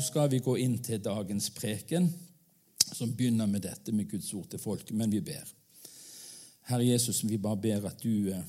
skal 0.00 0.30
vi 0.32 0.40
gå 0.44 0.56
inn 0.60 0.78
til 0.82 1.02
dagens 1.02 1.50
preken, 1.54 2.08
som 2.92 3.12
begynner 3.14 3.46
med 3.46 3.62
dette 3.64 3.92
med 3.92 4.10
Guds 4.10 4.32
ord 4.34 4.48
til 4.50 4.62
folket. 4.62 4.94
Men 4.96 5.12
vi 5.12 5.20
ber. 5.24 5.46
Herre 6.70 6.86
Jesus, 6.86 7.22
vi 7.24 7.38
bare 7.38 7.58
ber 7.60 7.86
at 7.88 8.02
du, 8.02 8.30
eh, 8.30 8.44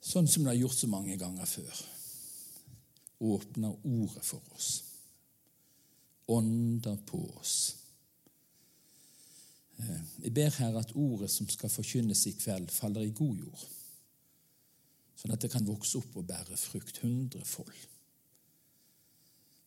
sånn 0.00 0.28
som 0.28 0.44
du 0.44 0.48
har 0.48 0.58
gjort 0.58 0.78
så 0.78 0.88
mange 0.88 1.16
ganger 1.20 1.48
før, 1.48 1.80
åpner 3.20 3.76
ordet 3.84 4.24
for 4.24 4.42
oss. 4.56 4.82
Ånder 6.28 6.96
på 7.06 7.20
oss. 7.40 7.56
Eh, 9.78 10.02
jeg 10.24 10.34
ber 10.34 10.50
Herre 10.60 10.84
at 10.84 10.94
ordet 10.96 11.30
som 11.30 11.48
skal 11.48 11.72
forkynnes 11.72 12.26
i 12.26 12.36
kveld, 12.38 12.70
faller 12.70 13.04
i 13.04 13.16
god 13.16 13.40
jord, 13.44 13.66
sånn 15.18 15.34
at 15.34 15.42
det 15.42 15.50
kan 15.52 15.66
vokse 15.66 15.98
opp 15.98 16.16
og 16.16 16.28
bære 16.28 16.56
frukt 16.60 17.00
hundrefold. 17.02 17.74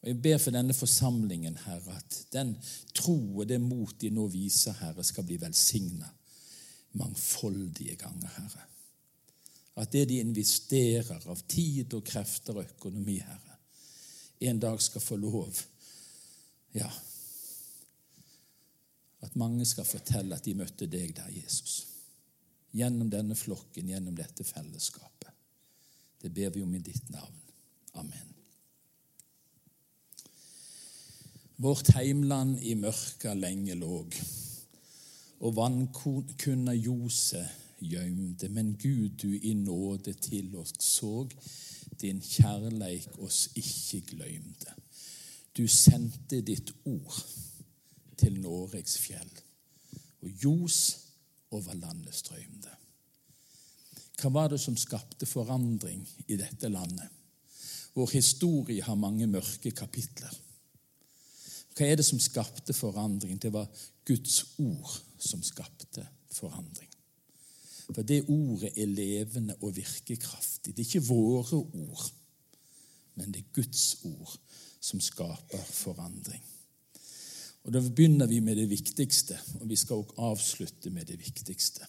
Og 0.07 0.13
Jeg 0.13 0.21
ber 0.21 0.37
for 0.39 0.55
denne 0.55 0.73
forsamlingen, 0.73 1.57
Herre, 1.65 1.97
at 1.97 2.17
den 2.31 2.53
tro 2.95 3.17
og 3.41 3.47
det 3.49 3.57
mot 3.59 3.91
de 3.99 4.07
nå 4.15 4.23
viser, 4.31 4.77
Herre, 4.79 5.03
skal 5.03 5.25
bli 5.27 5.35
velsigna 5.41 6.07
mangfoldige 6.95 7.97
ganger, 7.99 8.29
Herre. 8.37 8.63
At 9.75 9.91
det 9.91 10.05
de 10.07 10.21
investerer 10.23 11.27
av 11.27 11.41
tid 11.51 11.91
og 11.99 12.05
krefter 12.07 12.55
og 12.55 12.69
økonomi, 12.69 13.17
Herre, 13.19 13.57
en 14.47 14.63
dag 14.63 14.79
skal 14.81 15.03
få 15.03 15.19
lov 15.19 15.59
Ja, 16.71 16.87
at 19.27 19.35
mange 19.35 19.65
skal 19.65 19.85
fortelle 19.85 20.39
at 20.39 20.45
de 20.47 20.55
møtte 20.55 20.87
deg 20.87 21.15
der, 21.19 21.27
Jesus. 21.35 21.83
Gjennom 22.71 23.11
denne 23.11 23.35
flokken, 23.35 23.91
gjennom 23.91 24.15
dette 24.15 24.47
fellesskapet. 24.47 25.35
Det 26.21 26.31
ber 26.31 26.55
vi 26.55 26.63
om 26.63 26.75
i 26.75 26.79
ditt 26.79 27.09
navn. 27.09 27.39
Amen. 27.99 28.36
Vårt 31.57 31.89
heimland 31.95 32.59
i 32.61 32.75
mørka 32.77 33.31
lenge 33.33 33.73
låg, 33.73 34.13
og 35.41 35.55
vannkunna 35.57 36.75
ljoset 36.77 37.49
gjømde. 37.81 38.49
men 38.49 38.75
Gud, 38.77 39.09
du 39.17 39.33
i 39.33 39.53
nåde 39.53 40.13
til 40.13 40.55
oss 40.55 40.73
såg, 40.79 41.33
din 42.01 42.21
kjærleik 42.21 43.17
oss 43.17 43.49
ikke 43.55 44.01
gløymde. 44.11 44.77
Du 45.57 45.67
sendte 45.67 46.41
ditt 46.41 46.71
ord 46.85 47.25
til 48.17 48.39
Noregs 48.39 48.97
fjell, 48.97 49.33
og 50.21 50.29
ljos 50.29 50.97
over 51.51 51.73
landet 51.73 52.13
strøymde. 52.13 52.69
Hva 54.21 54.29
var 54.29 54.49
det 54.53 54.59
som 54.61 54.77
skapte 54.77 55.25
forandring 55.25 56.05
i 56.27 56.37
dette 56.37 56.69
landet? 56.69 57.09
Vår 57.95 58.13
historie 58.13 58.83
har 58.83 58.95
mange 58.95 59.25
mørke 59.27 59.71
kapitler. 59.71 60.43
Hva 61.77 61.85
er 61.85 61.99
det 61.99 62.07
som 62.07 62.19
skapte 62.21 62.73
forandring? 62.73 63.37
Det 63.37 63.51
var 63.53 63.67
Guds 64.07 64.43
ord 64.57 64.95
som 65.21 65.43
skapte 65.45 66.07
forandring. 66.33 66.89
For 67.93 68.03
det 68.03 68.25
ordet 68.27 68.73
er 68.75 68.89
levende 68.89 69.55
og 69.61 69.75
virkekraftig. 69.77 70.73
Det 70.73 70.83
er 70.83 70.89
ikke 70.89 71.07
våre 71.07 71.61
ord, 71.61 72.07
men 73.15 73.31
det 73.31 73.43
er 73.43 73.53
Guds 73.61 73.85
ord 74.09 74.33
som 74.81 75.01
skaper 75.03 75.63
forandring. 75.71 76.43
Og 77.67 77.73
Da 77.73 77.81
begynner 77.83 78.27
vi 78.27 78.39
med 78.39 78.55
det 78.55 78.69
viktigste, 78.69 79.37
og 79.59 79.69
vi 79.69 79.75
skal 79.75 80.01
også 80.01 80.13
avslutte 80.17 80.89
med 80.89 81.05
det 81.05 81.19
viktigste. 81.19 81.85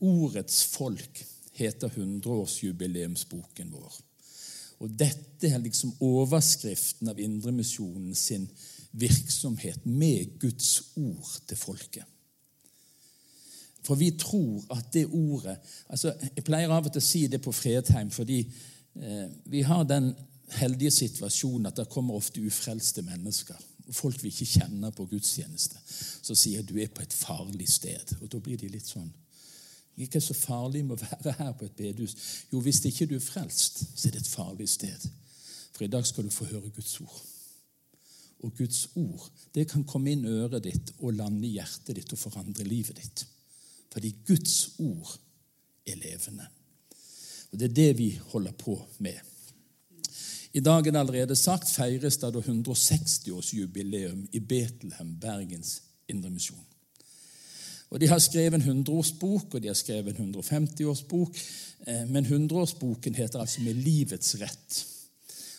Ordets 0.00 0.64
folk 0.66 1.24
heter 1.52 1.88
hundreårsjubileumsboken 1.94 3.70
vår. 3.72 4.00
Og 4.82 4.90
dette 4.98 5.48
er 5.48 5.62
liksom 5.62 5.94
overskriften 6.02 7.10
av 7.12 7.20
Indremisjonen 7.20 8.14
sin 8.18 8.48
virksomhet 8.94 9.86
med 9.86 10.38
Guds 10.42 10.82
ord 10.96 11.30
til 11.48 11.58
folket. 11.58 12.04
For 13.84 14.00
vi 14.00 14.10
tror 14.16 14.64
at 14.72 14.92
det 14.94 15.06
ordet 15.12 15.58
altså 15.92 16.14
Jeg 16.36 16.44
pleier 16.44 16.72
av 16.72 16.86
og 16.86 16.92
til 16.92 17.02
å 17.02 17.04
si 17.04 17.26
det 17.28 17.42
på 17.44 17.52
Fredheim, 17.52 18.10
fordi 18.10 18.40
eh, 18.40 19.26
vi 19.52 19.62
har 19.62 19.84
den 19.84 20.14
heldige 20.54 20.90
situasjonen 20.94 21.68
at 21.68 21.76
det 21.76 21.90
kommer 21.92 22.16
ofte 22.16 22.40
ufrelste 22.40 23.02
mennesker. 23.02 23.58
Folk 23.92 24.22
vi 24.22 24.32
ikke 24.32 24.60
kjenner 24.60 24.94
på 24.96 25.04
gudstjeneste. 25.10 25.76
Så 26.24 26.36
sier 26.38 26.64
du 26.64 26.78
er 26.80 26.88
på 26.88 27.02
et 27.04 27.12
farlig 27.12 27.68
sted. 27.68 28.16
Og 28.22 28.30
da 28.32 28.40
blir 28.40 28.60
de 28.60 28.70
litt 28.72 28.88
sånn 28.88 29.10
det 29.96 30.14
er 30.18 30.24
så 30.24 30.34
farlig 30.34 30.84
med 30.84 30.96
å 30.96 31.04
være 31.04 31.34
her 31.38 31.52
på 31.58 31.68
et 31.68 31.76
bedehus. 31.78 32.16
Jo, 32.52 32.60
hvis 32.60 32.82
ikke 32.84 33.06
du 33.10 33.14
er 33.16 33.22
frelst, 33.22 33.84
så 33.94 34.08
er 34.08 34.16
det 34.16 34.24
et 34.24 34.32
farlig 34.32 34.68
sted. 34.68 35.06
For 35.74 35.86
i 35.86 35.90
dag 35.90 36.06
skal 36.06 36.26
du 36.26 36.34
få 36.34 36.48
høre 36.50 36.72
Guds 36.74 36.96
ord. 37.00 37.20
Og 38.44 38.56
Guds 38.58 38.88
ord 38.98 39.28
det 39.54 39.68
kan 39.70 39.86
komme 39.88 40.12
inn 40.12 40.26
øret 40.28 40.64
ditt 40.66 40.92
og 40.98 41.14
lande 41.16 41.46
i 41.46 41.54
hjertet 41.54 41.96
ditt 41.96 42.12
og 42.12 42.20
forandre 42.20 42.66
livet 42.66 42.98
ditt. 42.98 43.24
Fordi 43.94 44.10
Guds 44.26 44.74
ord 44.82 45.14
er 45.86 45.96
levende. 46.02 46.46
Og 47.52 47.58
Det 47.58 47.70
er 47.70 47.74
det 47.74 47.98
vi 47.98 48.10
holder 48.32 48.52
på 48.58 48.74
med. 48.98 49.20
I 50.54 50.60
dag 50.60 50.86
er 50.86 50.90
det 50.90 51.00
allerede 51.00 51.36
sagt 51.36 51.70
feires 51.70 52.16
det 52.16 52.34
160-årsjubileum 52.34 54.28
i 54.32 54.40
Betlehem, 54.40 55.16
Bergens 55.20 55.82
Indremisjon. 56.08 56.73
Og 57.94 58.00
De 58.02 58.08
har 58.10 58.18
skrevet 58.18 58.58
en 58.58 58.66
hundreårsbok, 58.66 59.54
og 59.54 59.62
de 59.62 59.70
har 59.70 59.78
skrevet 59.78 60.18
en 60.18 60.34
150-årsbok. 60.34 61.38
Men 61.86 62.10
men 62.10 62.26
hundreårsboken 62.26 63.14
heter 63.14 63.38
altså 63.38 63.60
'Med 63.60 63.74
livets 63.74 64.34
rett'. 64.34 64.84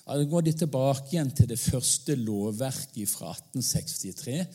Da 0.06 0.24
går 0.24 0.42
de 0.42 0.52
tilbake 0.52 1.08
igjen 1.12 1.32
til 1.32 1.50
det 1.50 1.60
første 1.60 2.16
lovverket 2.16 3.10
fra 3.10 3.32
1863. 3.32 4.46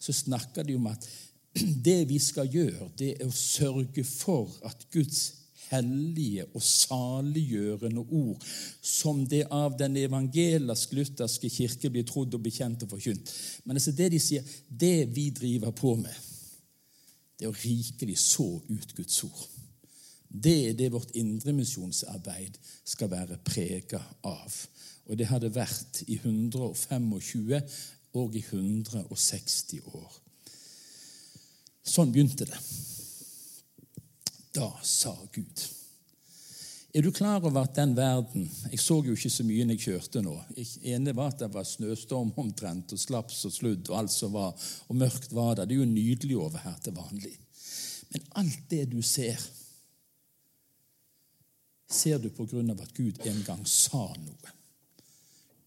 Så 0.00 0.12
snakker 0.12 0.62
de 0.62 0.74
om 0.74 0.86
at 0.86 1.08
det 1.88 2.08
vi 2.08 2.18
skal 2.18 2.48
gjøre, 2.48 2.90
det 2.98 3.14
er 3.20 3.26
å 3.26 3.32
sørge 3.32 4.04
for 4.04 4.52
at 4.64 4.86
Guds 4.92 5.32
hellige 5.68 6.44
og 6.54 6.62
saliggjørende 6.62 8.00
ord, 8.00 8.44
som 8.82 9.26
det 9.26 9.46
av 9.50 9.76
den 9.78 9.96
evangelisk-lutherske 9.96 11.50
kirke 11.50 11.90
blir 11.90 12.06
trodd 12.08 12.34
og 12.34 12.42
bekjent 12.42 12.82
og 12.82 12.90
forkynt. 12.90 13.32
Men 13.64 13.76
altså 13.76 13.92
det 13.92 14.10
de 14.12 14.20
sier, 14.22 14.44
det 14.68 15.08
vi 15.16 15.28
driver 15.30 15.70
på 15.70 15.94
med, 16.00 16.14
det 17.38 17.48
å 17.48 17.54
rikelig 17.54 18.18
så 18.20 18.48
ut 18.68 18.94
Guds 18.96 19.22
ord. 19.24 19.46
Det 20.28 20.56
er 20.68 20.76
det 20.76 20.90
vårt 20.92 21.14
indremisjonsarbeid 21.16 22.58
skal 22.84 23.10
være 23.10 23.38
prega 23.44 24.02
av. 24.26 24.54
Og 25.08 25.16
det 25.16 25.28
har 25.30 25.40
det 25.40 25.54
vært 25.54 26.02
i 26.06 26.18
125 26.20 27.08
og 28.18 28.36
i 28.36 28.42
160 28.44 29.86
år. 29.88 30.20
Sånn 31.88 32.12
begynte 32.12 32.44
det. 32.48 32.60
Da 34.52 34.68
sa 34.84 35.14
Gud. 35.32 35.77
Er 36.94 37.02
du 37.02 37.10
klar 37.12 37.44
over 37.44 37.66
at 37.66 37.74
den 37.76 37.92
verden 37.96 38.46
Jeg 38.70 38.80
så 38.80 39.02
jo 39.04 39.12
ikke 39.12 39.30
så 39.30 39.44
mye 39.44 39.66
når 39.66 39.76
jeg 39.76 39.84
kjørte 39.84 40.22
nå. 40.24 40.34
Jeg 40.56 40.94
ene 40.94 41.12
var 41.16 41.34
at 41.34 41.42
det 41.42 41.50
var 41.52 41.66
snøstorm 41.68 42.32
omtrent, 42.40 42.94
og 42.96 43.00
slaps 43.00 43.44
og 43.44 43.52
sludd, 43.52 43.90
og 43.90 43.98
alt 43.98 44.14
som 44.14 44.32
var, 44.32 44.54
og 44.88 44.96
mørkt 44.96 45.34
var 45.36 45.58
det. 45.58 45.68
Det 45.68 45.76
er 45.76 45.82
jo 45.82 45.90
nydelig 45.90 46.38
over 46.40 46.64
her 46.64 46.78
til 46.82 46.96
vanlig. 46.96 47.34
Men 48.08 48.24
alt 48.40 48.62
det 48.70 48.86
du 48.88 49.02
ser, 49.04 49.36
ser 51.88 52.22
du 52.22 52.30
på 52.32 52.48
grunn 52.48 52.72
av 52.72 52.80
at 52.80 52.94
Gud 52.96 53.20
en 53.28 53.44
gang 53.44 53.60
sa 53.68 54.06
noe. 54.16 54.56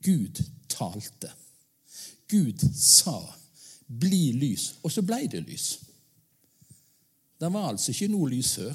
Gud 0.01 0.41
talte. 0.69 1.29
Gud 2.31 2.65
sa 2.73 3.19
'bli 3.87 4.31
lys', 4.31 4.73
og 4.83 4.91
så 4.91 5.01
ble 5.01 5.27
det 5.27 5.43
lys. 5.45 5.79
Det 7.39 7.53
var 7.53 7.69
altså 7.69 7.91
ikke 7.91 8.07
noe 8.07 8.29
lys 8.29 8.55
før. 8.55 8.73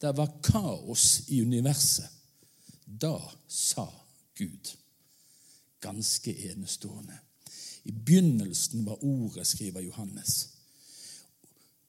Det 0.00 0.16
var 0.16 0.32
kaos 0.42 1.22
i 1.28 1.42
universet. 1.42 2.10
Da 2.84 3.32
sa 3.48 3.88
Gud. 4.34 4.72
Ganske 5.80 6.50
enestående. 6.50 7.18
I 7.84 7.92
begynnelsen 7.92 8.84
var 8.84 9.04
ordet, 9.04 9.46
skriver 9.46 9.80
Johannes. 9.80 10.48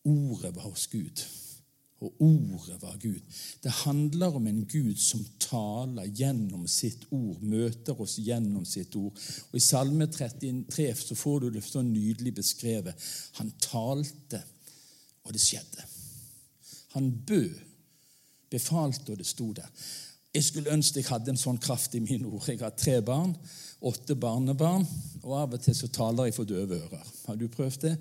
Ordet 0.04 0.56
var 0.56 0.62
hos 0.62 0.88
Gud, 0.88 1.24
og 2.00 2.22
ordet 2.22 2.82
var 2.82 2.98
Gud. 2.98 3.22
Det 3.64 3.72
handler 3.72 4.36
om 4.36 4.48
en 4.48 4.66
Gud 4.66 4.96
som 4.96 5.26
taler 5.40 6.06
gjennom 6.06 6.68
sitt 6.68 7.08
ord, 7.12 7.42
møter 7.42 8.02
oss 8.02 8.20
gjennom 8.22 8.66
sitt 8.66 8.96
ord. 8.96 9.18
Og 9.50 9.58
I 9.58 9.64
Salme 9.64 10.08
33 10.08 10.94
så 10.96 11.18
får 11.18 11.40
du 11.40 11.50
det 11.58 11.64
så 11.66 11.82
nydelig 11.82 12.36
beskrevet. 12.38 13.10
Han 13.42 13.52
talte, 13.60 14.44
og 15.24 15.34
det 15.34 15.42
skjedde. 15.42 15.90
Han 16.94 17.12
bød 17.28 17.67
befalte, 18.52 19.12
og 19.12 19.20
det 19.20 19.28
sto 19.28 19.52
der. 19.54 19.70
Jeg 20.34 20.44
skulle 20.44 20.74
ønske 20.74 21.02
jeg 21.02 21.10
hadde 21.10 21.34
en 21.34 21.40
sånn 21.40 21.60
kraft 21.62 21.96
i 21.98 22.02
mine 22.04 22.28
ord. 22.28 22.46
Jeg 22.50 22.62
har 22.62 22.76
tre 22.78 23.00
barn, 23.02 23.34
åtte 23.82 24.16
barnebarn, 24.20 24.86
og 25.24 25.38
av 25.38 25.56
og 25.58 25.64
til 25.64 25.76
så 25.78 25.90
taler 25.94 26.30
jeg 26.30 26.36
for 26.38 26.50
døve 26.50 26.78
ører. 26.78 27.14
Har 27.26 27.40
du 27.40 27.48
prøvd 27.50 27.80
det? 27.88 27.96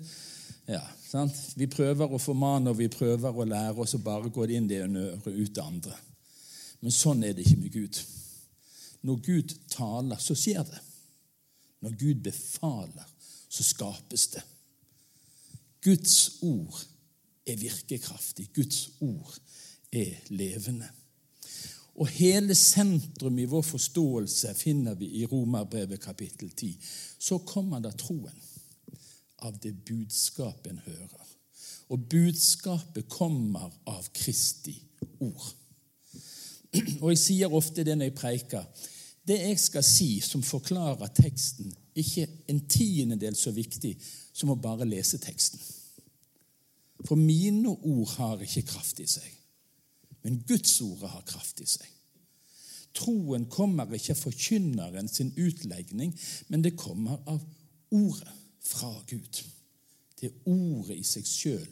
Ja, 0.67 0.83
sant? 1.07 1.35
Vi 1.55 1.69
prøver 1.71 2.11
å 2.11 2.19
formane 2.19 2.73
og 2.73 2.77
vi 2.81 2.89
prøver 2.91 3.31
å 3.31 3.47
lære, 3.47 3.77
og 3.79 3.87
så 3.89 4.01
bare 4.03 4.31
går 4.33 4.49
det 4.49 4.59
inn 4.59 4.69
det 4.69 4.81
ene 4.83 5.05
øret 5.13 5.31
ut 5.31 5.55
det 5.55 5.63
andre. 5.63 5.95
Men 6.83 6.93
sånn 6.93 7.23
er 7.25 7.33
det 7.33 7.45
ikke 7.45 7.61
med 7.61 7.73
Gud. 7.73 8.01
Når 9.07 9.23
Gud 9.25 9.55
taler, 9.71 10.19
så 10.21 10.35
skjer 10.37 10.65
det. 10.67 10.83
Når 11.85 11.95
Gud 12.01 12.21
befaler, 12.25 13.07
så 13.49 13.63
skapes 13.63 14.27
det. 14.35 14.43
Guds 15.85 16.41
ord 16.43 16.83
er 17.47 17.57
virkekraftig. 17.61 18.49
Guds 18.53 18.89
ord 18.99 19.37
er 19.91 20.15
levende. 20.29 20.89
Og 21.97 22.07
hele 22.13 22.55
sentrum 22.55 23.39
i 23.39 23.47
vår 23.49 23.63
forståelse 23.65 24.53
finner 24.57 24.97
vi 24.99 25.09
i 25.21 25.25
Romerbrevet 25.25 26.01
kapittel 26.01 26.51
10. 26.51 26.75
Så 27.19 27.37
kommer 27.37 27.81
da 27.81 27.91
troen 27.97 28.43
av 29.45 29.57
det 29.61 29.73
budskapet 29.85 30.71
en 30.71 30.83
hører. 30.85 31.23
Og 31.89 32.03
budskapet 32.09 33.07
kommer 33.09 33.71
av 33.87 34.05
Kristi 34.13 34.75
ord. 35.19 35.47
Og 37.01 37.09
jeg 37.13 37.21
sier 37.21 37.53
ofte 37.53 37.85
det 37.85 37.95
når 37.97 38.11
jeg 38.11 38.17
preiker. 38.17 38.85
Det 39.27 39.39
jeg 39.41 39.59
skal 39.59 39.83
si 39.83 40.09
som 40.23 40.43
forklarer 40.45 41.11
teksten, 41.15 41.73
ikke 41.97 42.27
en 42.51 42.61
tiendedel 42.69 43.35
så 43.35 43.51
viktig 43.51 43.95
som 44.33 44.53
å 44.53 44.59
bare 44.61 44.85
lese 44.87 45.19
teksten. 45.19 45.59
For 47.05 47.19
mine 47.19 47.73
ord 47.73 48.13
har 48.17 48.43
ikke 48.43 48.67
kraft 48.69 49.01
i 49.03 49.07
seg, 49.09 49.25
men 50.25 50.41
Guds 50.47 50.79
ordet 50.81 51.11
har 51.11 51.27
kraft 51.27 51.61
i 51.63 51.67
seg. 51.69 51.87
Troen 52.97 53.45
kommer 53.51 53.91
ikke 53.93 54.15
av 54.15 54.23
forkynneren 54.23 55.09
sin 55.11 55.29
utlegning, 55.37 56.15
men 56.49 56.63
det 56.65 56.77
kommer 56.79 57.19
av 57.29 57.43
ordet 57.93 58.33
fra 58.65 58.91
Gud. 59.09 59.43
Det 60.17 60.31
er 60.31 60.49
ordet 60.49 60.97
i 60.97 61.05
seg 61.05 61.27
sjøl 61.29 61.67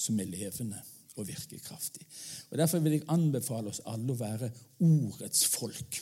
som 0.00 0.20
er 0.20 0.30
levende 0.30 0.80
og 1.18 1.26
virker 1.28 1.60
kraftig. 1.60 2.06
Og 2.50 2.58
Derfor 2.58 2.80
vil 2.80 2.96
jeg 2.96 3.08
anbefale 3.12 3.72
oss 3.72 3.82
alle 3.84 4.14
å 4.14 4.20
være 4.20 4.48
ordets 4.86 5.44
folk. 5.52 6.00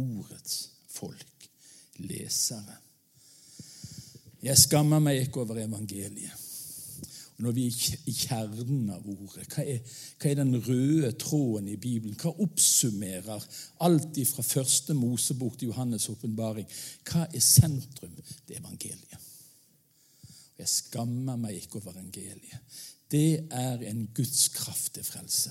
Ordets 0.00 0.56
folk, 0.90 1.46
lesere. 2.02 2.80
Jeg 4.44 4.58
skammer 4.60 5.00
meg 5.00 5.22
ikke 5.22 5.44
over 5.44 5.62
evangeliet. 5.62 6.43
Når 7.42 7.54
vi 7.56 7.64
er 7.66 8.02
i 8.06 8.12
kjernen 8.14 8.90
av 8.94 9.06
ordet, 9.10 9.48
hva 9.50 9.64
er, 9.66 9.80
hva 10.20 10.30
er, 10.30 10.36
den 10.38 10.54
røde 10.62 11.10
tråden 11.18 11.68
i 11.72 11.78
Bibelen? 11.80 12.14
Hva 12.20 12.30
oppsummerer 12.44 13.46
alt 13.82 14.20
fra 14.30 14.44
første 14.46 14.94
Mosebok 14.94 15.58
til 15.58 15.72
Johannes' 15.72 16.10
åpenbaring? 16.12 16.68
Hva 17.10 17.26
er 17.26 17.42
sentrum? 17.42 18.14
Det 18.46 18.54
er 18.54 18.62
evangeliet. 18.62 19.30
Jeg 20.58 20.70
skammer 20.70 21.40
meg 21.40 21.58
ikke 21.58 21.80
over 21.80 21.96
evangeliet. 21.96 22.80
Det 23.10 23.48
er 23.50 23.82
en 23.90 24.06
Guds 24.14 24.48
kraft 24.54 24.94
til 24.94 25.04
frelse. 25.06 25.50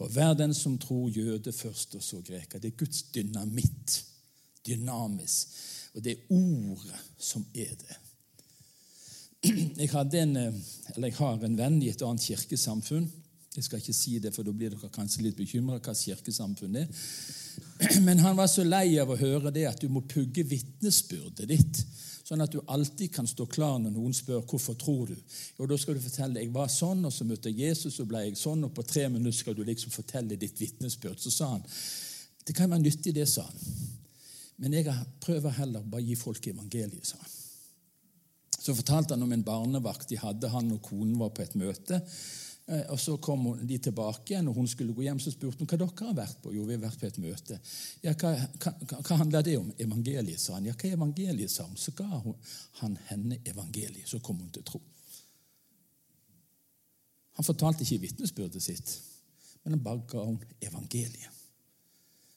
For 0.00 0.08
hver 0.08 0.32
den 0.34 0.54
som 0.56 0.78
tror 0.80 1.10
jøde 1.12 1.52
først, 1.52 1.94
og 1.94 2.02
så 2.02 2.22
greker. 2.24 2.58
Det 2.58 2.72
er 2.72 2.80
Guds 2.80 3.02
dynamitt. 3.12 4.04
Dynamisk. 4.66 5.52
Og 5.94 6.04
det 6.04 6.12
er 6.12 6.32
ordet 6.32 7.02
som 7.18 7.44
er 7.54 7.76
det. 7.76 7.96
Jeg, 9.40 9.88
en, 10.20 10.36
eh, 10.36 10.56
jeg, 10.96 11.14
har 11.16 11.44
en 11.44 11.56
venn 11.56 11.78
i 11.80 11.88
et 11.88 12.02
annet 12.04 12.26
kirkesamfunn. 12.28 13.06
Jeg 13.56 13.64
skal 13.64 13.80
ikke 13.80 13.96
si 13.96 14.18
det, 14.22 14.34
for 14.34 14.46
da 14.46 14.52
blir 14.54 14.74
dere 14.74 14.90
kanskje 14.92 15.24
litt 15.24 15.38
bekymra 15.38 15.80
hva 15.80 15.94
kirkesamfunn 15.96 16.76
er. 16.82 16.90
Men 18.06 18.20
han 18.20 18.36
var 18.36 18.50
så 18.52 18.66
lei 18.66 18.98
av 19.00 19.10
å 19.10 19.18
høre 19.18 19.52
det 19.54 19.64
at 19.70 19.80
du 19.80 19.88
må 19.88 20.04
pugge 20.04 20.44
vitnesbyrdet 20.46 21.48
ditt. 21.48 21.80
Sånn 22.30 22.44
at 22.44 22.52
du 22.52 22.60
alltid 22.70 23.10
kan 23.16 23.26
stå 23.26 23.48
klar 23.50 23.80
når 23.80 23.96
noen 23.96 24.14
spør 24.14 24.44
hvorfor 24.44 24.76
tror 24.78 25.10
du. 25.10 25.16
Og 25.58 25.72
Da 25.72 25.80
skal 25.80 25.96
du 25.96 26.04
fortelle 26.04 26.44
jeg 26.44 26.52
var 26.54 26.68
sånn, 26.70 27.02
og 27.08 27.14
så 27.14 27.26
møtte 27.26 27.50
jeg 27.50 27.72
Jesus, 27.72 27.98
og 27.98 28.12
ble 28.12 28.26
jeg 28.28 28.38
sånn, 28.38 28.68
og 28.68 28.76
på 28.76 28.84
tre 28.86 29.08
minutter 29.08 29.40
skal 29.40 29.56
du 29.56 29.64
liksom 29.64 29.90
fortelle 29.94 30.38
ditt 30.38 30.60
vitnesbyrd. 30.60 31.18
Så 31.18 31.32
sa 31.34 31.54
han 31.56 31.66
det 32.46 32.54
kan 32.56 32.70
være 32.70 32.82
nyttig, 32.82 33.12
det, 33.14 33.28
sa 33.28 33.44
han. 33.48 33.74
Men 34.60 34.76
jeg 34.76 34.92
prøver 35.22 35.58
heller 35.58 35.84
bare 35.86 36.04
gi 36.04 36.16
folk 36.18 36.46
evangeliet, 36.50 37.08
sa 37.08 37.18
han. 37.20 37.39
Så 38.60 38.74
fortalte 38.76 39.16
han 39.16 39.24
om 39.24 39.32
en 39.32 39.42
barnevakt 39.44 40.10
de 40.10 40.20
hadde. 40.20 40.52
Han 40.52 40.74
og 40.74 40.82
konen 40.84 41.16
var 41.18 41.32
på 41.32 41.42
et 41.46 41.56
møte. 41.56 42.02
Eh, 42.70 42.84
og 42.92 43.00
Så 43.00 43.16
kom 43.16 43.48
de 43.66 43.78
tilbake 43.78 44.34
igjen, 44.34 44.48
og 44.48 44.60
hun 44.60 44.68
skulle 44.68 44.94
gå 44.94 45.06
hjem. 45.06 45.20
Så 45.22 45.32
spurte 45.32 45.64
hun 45.64 45.70
hva 45.70 45.80
dere 45.80 46.06
har 46.10 46.18
vært 46.18 46.42
på. 46.44 46.52
Jo, 46.54 46.66
vi 46.68 46.76
har 46.76 46.84
vært 46.84 47.00
på 47.00 47.08
et 47.08 47.20
møte. 47.24 47.58
Ja, 48.04 48.12
Hva, 48.12 48.34
hva, 48.60 49.00
hva 49.00 49.20
handler 49.22 49.46
det 49.46 49.56
om? 49.58 49.72
Evangeliet, 49.78 50.40
sa 50.42 50.58
han. 50.58 50.68
Ja, 50.68 50.76
hva 50.76 50.90
er 50.90 50.98
evangeliet, 50.98 51.50
sa 51.50 51.64
hun. 51.64 51.80
Så 51.80 51.96
ga 51.96 52.08
hun, 52.20 52.36
han 52.82 52.98
henne 53.08 53.40
evangeliet. 53.44 54.08
Så 54.08 54.20
kom 54.20 54.38
hun 54.42 54.52
til 54.52 54.66
tro. 54.68 54.82
Han 57.40 57.46
fortalte 57.46 57.86
ikke 57.86 58.02
vitnesbyrdet 58.02 58.60
sitt, 58.60 58.90
men 59.64 59.72
han 59.72 59.84
bare 59.84 60.04
ga 60.10 60.24
hun 60.26 60.42
evangeliet. 60.60 61.38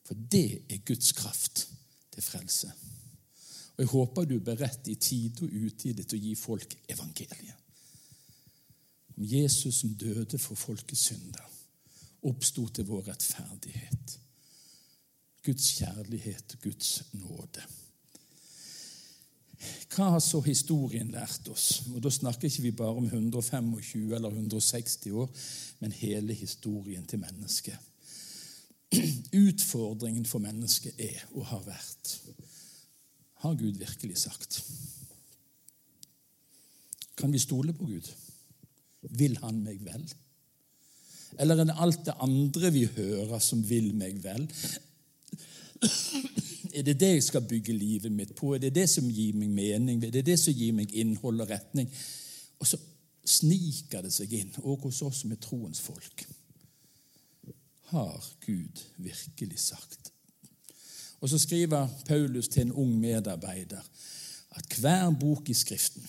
For 0.08 0.16
det 0.16 0.64
er 0.72 0.84
Guds 0.88 1.12
kraft 1.18 1.66
til 2.14 2.24
frelse. 2.24 2.72
Og 3.74 3.80
Jeg 3.80 3.88
håper 3.88 4.26
du 4.26 4.36
er 4.36 4.46
beredt 4.46 4.88
i 4.88 4.96
tide 4.96 5.46
og 5.46 5.54
utide 5.66 6.04
til 6.04 6.20
å 6.20 6.24
gi 6.24 6.34
folk 6.38 6.76
evangeliet. 6.88 7.60
Om 9.18 9.24
Jesus 9.30 9.82
som 9.82 9.94
døde 9.94 10.38
for 10.42 10.58
folkets 10.58 11.08
synder, 11.10 11.46
oppsto 12.24 12.68
til 12.70 12.86
vår 12.88 13.08
rettferdighet. 13.12 14.20
Guds 15.44 15.72
kjærlighet 15.78 16.58
Guds 16.64 17.04
nåde. 17.20 17.66
Hva 19.94 20.10
har 20.16 20.22
så 20.24 20.42
historien 20.44 21.12
lært 21.14 21.48
oss? 21.52 21.84
Og 21.94 22.02
Da 22.04 22.10
snakker 22.12 22.48
ikke 22.48 22.66
vi 22.66 22.72
bare 22.72 22.98
om 22.98 23.06
125 23.06 24.14
eller 24.16 24.30
160 24.30 25.12
år, 25.12 25.30
men 25.80 25.92
hele 25.92 26.34
historien 26.34 27.06
til 27.06 27.20
mennesket. 27.20 27.78
Utfordringen 29.46 30.26
for 30.26 30.40
mennesket 30.40 31.00
er 31.00 31.22
og 31.34 31.46
har 31.52 31.64
vært 31.68 32.18
har 33.44 33.56
Gud 33.60 33.80
virkelig 33.80 34.18
sagt? 34.18 34.64
Kan 37.20 37.34
vi 37.34 37.40
stole 37.40 37.74
på 37.76 37.86
Gud? 37.86 38.08
Vil 39.20 39.36
han 39.44 39.60
meg 39.66 39.82
vel? 39.84 40.06
Eller 41.40 41.60
er 41.60 41.68
det 41.68 41.76
alt 41.82 42.06
det 42.06 42.16
andre 42.24 42.72
vi 42.72 42.86
hører, 42.96 43.40
som 43.44 43.64
vil 43.68 43.92
meg 44.00 44.22
vel? 44.24 44.48
Er 46.74 46.86
det 46.88 46.96
det 47.00 47.10
jeg 47.18 47.24
skal 47.24 47.44
bygge 47.46 47.76
livet 47.76 48.12
mitt 48.12 48.32
på? 48.36 48.54
Er 48.56 48.64
det 48.64 48.74
det 48.76 48.88
som 48.90 49.10
gir 49.12 49.36
meg 49.38 49.52
mening? 49.52 50.00
Er 50.06 50.14
det 50.16 50.26
det 50.26 50.40
som 50.40 50.56
gir 50.56 50.72
meg 50.74 50.94
innhold 50.96 51.44
og 51.44 51.52
retning? 51.52 51.92
Og 52.64 52.70
så 52.70 52.80
sniker 53.26 54.02
det 54.06 54.14
seg 54.14 54.32
inn, 54.40 54.56
også 54.64 54.88
hos 54.88 55.02
oss 55.10 55.22
som 55.24 55.36
er 55.36 55.42
troens 55.44 55.84
folk. 55.84 56.26
Har 57.92 58.32
Gud 58.46 58.82
virkelig 58.98 59.60
sagt 59.68 60.13
og 61.24 61.32
så 61.32 61.40
skriver 61.40 61.88
Paulus 62.08 62.50
til 62.52 62.66
en 62.66 62.76
ung 62.84 62.98
medarbeider 63.00 63.80
at 64.60 64.76
hver 64.80 65.14
bok 65.20 65.50
i 65.50 65.56
Skriften 65.56 66.04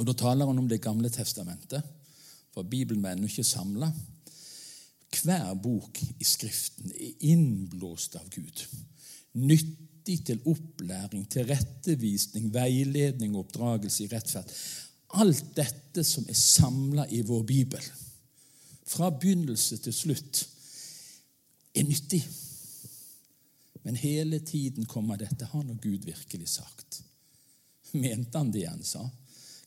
Og 0.00 0.06
da 0.08 0.14
taler 0.16 0.48
han 0.48 0.58
om 0.58 0.68
Det 0.68 0.80
gamle 0.82 1.10
testamentet, 1.12 1.82
for 2.52 2.62
Bibelen 2.62 3.02
var 3.02 3.12
ennå 3.12 3.28
ikke 3.28 3.44
samla. 3.44 3.90
Hver 5.22 5.54
bok 5.54 6.00
i 6.02 6.24
Skriften 6.24 6.90
er 6.90 7.26
innblåst 7.28 8.16
av 8.16 8.28
Gud. 8.32 8.64
Nyttig 9.34 10.16
til 10.26 10.40
opplæring, 10.48 11.26
tilrettevisning, 11.28 12.48
veiledning 12.54 13.36
og 13.36 13.44
oppdragelse 13.44 14.04
i 14.04 14.08
rettferd. 14.10 14.48
Alt 15.20 15.52
dette 15.56 16.04
som 16.04 16.24
er 16.28 16.40
samla 16.40 17.06
i 17.12 17.20
vår 17.20 17.44
bibel, 17.44 17.84
fra 18.88 19.10
begynnelse 19.12 19.76
til 19.84 19.94
slutt, 19.94 20.46
er 21.76 21.84
nyttig. 21.88 22.24
Men 23.82 23.96
hele 23.96 24.40
tiden 24.40 24.86
kommer 24.86 25.16
dette. 25.16 25.44
Har 25.44 25.64
nå 25.64 25.74
Gud 25.82 26.04
virkelig 26.04 26.48
sagt? 26.48 27.02
Mente 27.92 28.38
han 28.38 28.50
det 28.50 28.66
han 28.66 28.82
sa? 28.84 29.10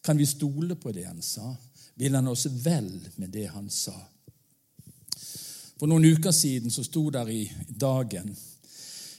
Kan 0.02 0.18
vi 0.18 0.26
stole 0.26 0.76
på 0.76 0.92
det 0.92 1.04
han 1.04 1.22
sa? 1.22 1.56
Vil 1.94 2.16
han 2.16 2.28
oss 2.28 2.46
vel 2.46 3.08
med 3.16 3.30
det 3.30 3.46
han 3.46 3.70
sa? 3.70 3.96
For 5.76 5.92
noen 5.92 6.06
uker 6.06 6.32
siden 6.32 6.72
så 6.72 6.84
sto 6.88 7.10
der 7.12 7.30
i 7.30 7.44
Dagen 7.68 8.36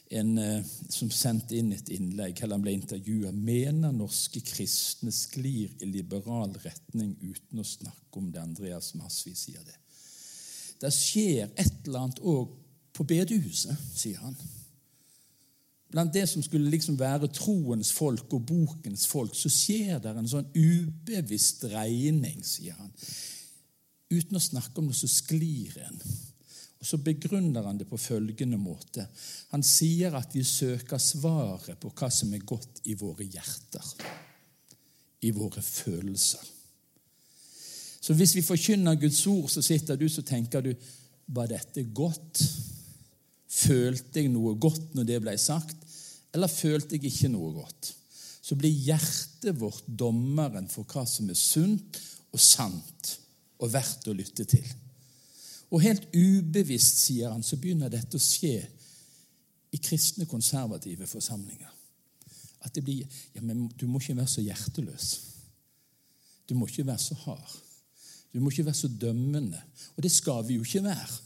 en 0.08 0.38
eh, 0.38 0.66
som 0.88 1.10
sendte 1.10 1.56
inn 1.58 1.72
et 1.74 1.88
innlegg, 1.90 2.38
eller 2.40 2.54
han 2.54 2.62
ble 2.62 2.76
intervjua. 2.76 3.32
Mener 3.32 3.92
norske 3.92 4.40
kristne 4.46 5.12
sklir 5.12 5.72
i 5.82 5.88
liberal 5.90 6.54
retning 6.62 7.16
uten 7.20 7.60
å 7.60 7.66
snakke 7.66 8.20
om 8.20 8.30
det? 8.30 8.40
Andreas 8.40 8.94
Masvi 8.94 9.34
sier 9.34 9.64
det. 9.66 9.74
Det 10.80 10.92
skjer 10.94 11.50
et 11.50 11.82
eller 11.86 12.06
annet 12.06 12.22
òg 12.22 12.54
på 12.96 13.04
bedehuset, 13.04 13.76
sier 13.96 14.22
han 14.22 14.36
blant 15.92 16.12
det 16.12 16.26
som 16.28 16.42
skulle 16.42 16.70
liksom 16.70 16.98
være 16.98 17.30
troens 17.34 17.92
folk 17.94 18.32
og 18.34 18.46
bokens 18.48 19.06
folk, 19.06 19.34
så 19.34 19.50
skjer 19.52 20.00
det 20.02 20.12
en 20.12 20.30
sånn 20.30 20.48
ubevisst 20.54 21.66
regning, 21.72 22.42
sier 22.44 22.78
han. 22.78 22.90
Uten 24.10 24.38
å 24.38 24.42
snakke 24.42 24.80
om 24.80 24.90
det, 24.90 24.98
så 24.98 25.10
sklir 25.10 25.78
en. 25.82 26.00
Og 26.76 26.86
Så 26.86 26.98
begrunner 27.02 27.64
han 27.66 27.78
det 27.78 27.88
på 27.88 27.98
følgende 27.98 28.58
måte. 28.60 29.06
Han 29.54 29.62
sier 29.66 30.14
at 30.14 30.34
vi 30.36 30.44
søker 30.44 31.00
svaret 31.02 31.80
på 31.80 31.90
hva 31.90 32.10
som 32.12 32.34
er 32.34 32.44
godt 32.46 32.82
i 32.84 32.94
våre 32.98 33.24
hjerter, 33.24 33.88
i 35.26 35.32
våre 35.34 35.62
følelser. 35.62 36.52
Så 38.06 38.14
hvis 38.14 38.36
vi 38.36 38.44
forkynner 38.46 39.00
Guds 39.00 39.24
ord, 39.26 39.48
så 39.50 39.62
sitter 39.64 39.98
du 39.98 40.06
så 40.08 40.22
tenker 40.22 40.62
du 40.62 40.74
var 41.34 41.48
dette 41.50 41.82
godt? 41.90 42.44
Følte 43.56 44.22
jeg 44.22 44.32
noe 44.32 44.56
godt 44.60 44.94
når 44.96 45.08
det 45.08 45.20
ble 45.24 45.36
sagt, 45.40 45.76
eller 46.36 46.52
følte 46.52 46.96
jeg 46.96 47.08
ikke 47.08 47.32
noe 47.32 47.54
godt? 47.56 47.92
Så 48.46 48.54
blir 48.58 48.70
hjertet 48.70 49.56
vårt 49.58 49.86
dommeren 49.88 50.68
for 50.70 50.86
hva 50.86 51.06
som 51.08 51.30
er 51.32 51.38
sunt 51.38 51.98
og 52.30 52.42
sant 52.42 53.16
og 53.56 53.72
verdt 53.72 54.06
å 54.10 54.14
lytte 54.14 54.44
til. 54.48 54.66
Og 55.72 55.82
helt 55.82 56.04
ubevisst, 56.14 57.00
sier 57.08 57.32
han, 57.32 57.42
så 57.42 57.58
begynner 57.58 57.90
dette 57.90 58.18
å 58.18 58.22
skje 58.22 58.60
i 59.74 59.80
kristne, 59.82 60.28
konservative 60.30 61.08
forsamlinger. 61.10 61.72
At 62.66 62.74
det 62.76 62.84
blir 62.86 63.02
ja, 63.34 63.42
men 63.42 63.66
Du 63.78 63.86
må 63.86 64.00
ikke 64.00 64.16
være 64.16 64.30
så 64.30 64.44
hjerteløs. 64.44 65.08
Du 66.46 66.54
må 66.54 66.68
ikke 66.68 66.86
være 66.86 67.02
så 67.02 67.16
hard. 67.24 67.56
Du 68.32 68.40
må 68.40 68.50
ikke 68.50 68.66
være 68.68 68.78
så 68.78 68.88
dømmende. 68.88 69.60
Og 69.96 70.04
det 70.04 70.12
skal 70.12 70.44
vi 70.46 70.58
jo 70.58 70.66
ikke 70.66 70.84
være. 70.86 71.22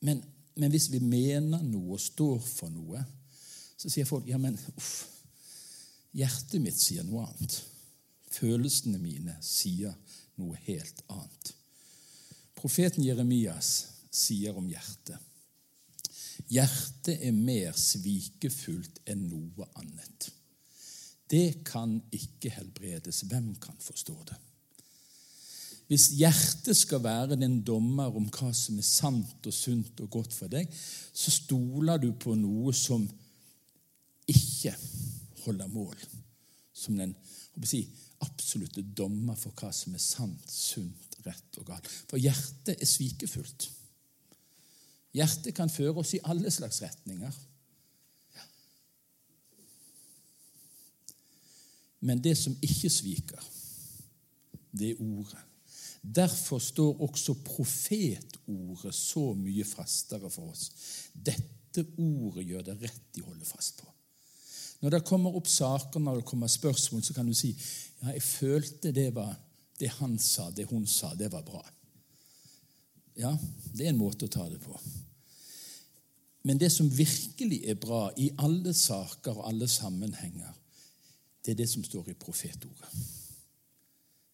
Men, 0.00 0.22
men, 0.54 0.70
hvis 0.70 0.90
vi 0.92 1.00
mener 1.02 1.62
noe 1.62 1.96
og 1.96 2.02
står 2.02 2.38
for 2.44 2.70
noe, 2.72 3.02
så 3.78 3.90
sier 3.90 4.06
folk 4.08 4.26
ja, 4.28 4.38
men 4.38 4.58
uff, 4.76 4.92
hjertet 6.16 6.62
mitt 6.62 6.78
sier 6.78 7.06
noe 7.06 7.26
annet. 7.26 7.60
Følelsene 8.38 8.98
mine 9.02 9.36
sier 9.42 9.94
noe 10.38 10.58
helt 10.66 11.02
annet. 11.10 11.54
Profeten 12.58 13.04
Jeremias 13.06 13.72
sier 14.10 14.56
om 14.58 14.66
hjertet 14.70 15.18
Hjertet 16.48 17.18
er 17.26 17.34
mer 17.34 17.74
svikefullt 17.76 19.02
enn 19.10 19.26
noe 19.28 19.66
annet. 19.76 20.28
Det 21.28 21.60
kan 21.66 21.98
ikke 22.14 22.54
helbredes. 22.54 23.24
Hvem 23.28 23.50
kan 23.60 23.76
forstå 23.82 24.14
det? 24.30 24.38
Hvis 25.88 26.10
hjertet 26.20 26.76
skal 26.76 27.00
være 27.00 27.38
din 27.40 27.62
dommer 27.64 28.12
om 28.12 28.26
hva 28.28 28.50
som 28.52 28.76
er 28.76 28.84
sant 28.84 29.46
og 29.48 29.54
sunt 29.56 30.02
og 30.04 30.10
godt 30.18 30.36
for 30.36 30.52
deg, 30.52 30.68
så 30.68 31.32
stoler 31.32 32.00
du 32.02 32.10
på 32.12 32.34
noe 32.36 32.74
som 32.76 33.06
ikke 34.28 34.74
holder 35.46 35.72
mål. 35.72 35.96
Som 36.76 37.00
den 37.00 37.16
si, 37.64 37.86
absolutte 38.20 38.84
dommer 38.84 39.38
for 39.40 39.56
hva 39.56 39.72
som 39.72 39.96
er 39.96 40.04
sant, 40.04 40.52
sunt, 40.52 41.18
rett 41.24 41.60
og 41.60 41.72
galt. 41.72 41.88
For 42.10 42.20
hjertet 42.20 42.76
er 42.76 42.88
svikefullt. 42.88 43.70
Hjertet 45.16 45.56
kan 45.56 45.72
føre 45.72 46.02
oss 46.04 46.12
i 46.18 46.24
alle 46.28 46.52
slags 46.52 46.82
retninger. 46.84 47.44
Men 52.04 52.20
det 52.22 52.36
som 52.38 52.54
ikke 52.62 52.92
sviker, 52.92 53.52
det 54.70 54.92
er 54.92 55.00
ordet. 55.02 55.47
Derfor 56.14 56.58
står 56.62 57.02
også 57.04 57.34
profetordet 57.44 58.94
så 58.94 59.32
mye 59.36 59.64
fastere 59.68 60.30
for 60.32 60.54
oss. 60.54 60.70
Dette 61.12 61.84
ordet 62.00 62.46
gjør 62.48 62.64
det 62.70 62.78
rett 62.80 63.08
de 63.14 63.24
holder 63.26 63.48
fast 63.48 63.82
på. 63.82 63.90
Når 64.80 64.94
det 64.94 65.04
kommer 65.04 65.34
opp 65.34 65.48
saker, 65.50 66.00
når 66.00 66.20
det 66.20 66.28
kommer 66.30 66.50
spørsmål, 66.50 67.02
så 67.02 67.14
kan 67.14 67.26
du 67.26 67.34
si 67.34 67.50
ja, 67.52 68.12
jeg 68.12 68.22
følte 68.22 68.94
det 68.94 69.10
var 69.14 69.34
det 69.78 69.90
han 69.98 70.16
sa, 70.22 70.48
det 70.50 70.68
hun 70.70 70.86
sa, 70.86 71.12
det 71.14 71.30
var 71.32 71.44
bra. 71.46 71.62
Ja, 73.18 73.34
det 73.74 73.84
er 73.86 73.92
en 73.92 74.00
måte 74.00 74.26
å 74.26 74.32
ta 74.32 74.46
det 74.48 74.60
på. 74.62 74.78
Men 76.46 76.58
det 76.58 76.70
som 76.72 76.88
virkelig 76.90 77.64
er 77.66 77.78
bra 77.78 78.06
i 78.16 78.30
alle 78.38 78.72
saker 78.74 79.40
og 79.40 79.48
alle 79.50 79.68
sammenhenger, 79.68 80.54
det 81.44 81.52
er 81.52 81.58
det 81.62 81.68
som 81.70 81.84
står 81.84 82.12
i 82.12 82.18
profetordet. 82.18 82.92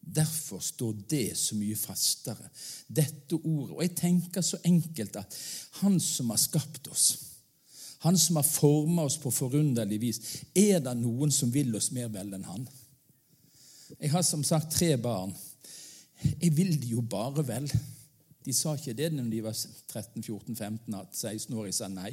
Derfor 0.05 0.61
står 0.61 0.93
det 1.09 1.37
så 1.39 1.57
mye 1.57 1.77
fastere, 1.79 2.49
dette 2.89 3.39
ordet. 3.39 3.73
Og 3.73 3.83
jeg 3.83 3.95
tenker 3.97 4.45
så 4.45 4.61
enkelt 4.65 5.17
at 5.17 5.37
Han 5.81 5.97
som 6.01 6.31
har 6.31 6.41
skapt 6.41 6.89
oss, 6.93 7.07
Han 8.05 8.19
som 8.19 8.37
har 8.37 8.45
formet 8.45 9.05
oss 9.05 9.19
på 9.19 9.31
forunderlig 9.33 10.01
vis, 10.01 10.21
er 10.55 10.83
det 10.85 10.97
noen 11.01 11.33
som 11.33 11.53
vil 11.53 11.75
oss 11.77 11.91
mer 11.97 12.11
vel 12.13 12.35
enn 12.37 12.45
Han? 12.45 12.69
Jeg 14.01 14.11
har 14.13 14.23
som 14.23 14.45
sagt 14.45 14.77
tre 14.77 14.97
barn. 14.97 15.33
Jeg 16.41 16.57
vil 16.57 16.77
de 16.81 16.95
jo 16.95 17.01
bare 17.01 17.47
vel. 17.47 17.69
De 18.45 18.53
sa 18.53 18.75
ikke 18.77 18.97
det 18.97 19.11
når 19.13 19.31
de 19.33 19.43
var 19.45 19.57
13-14-15, 19.57 20.97
16 21.13 21.57
år. 21.57 21.67
Jeg 21.67 21.75
sa 21.75 21.89
nei. 21.89 22.13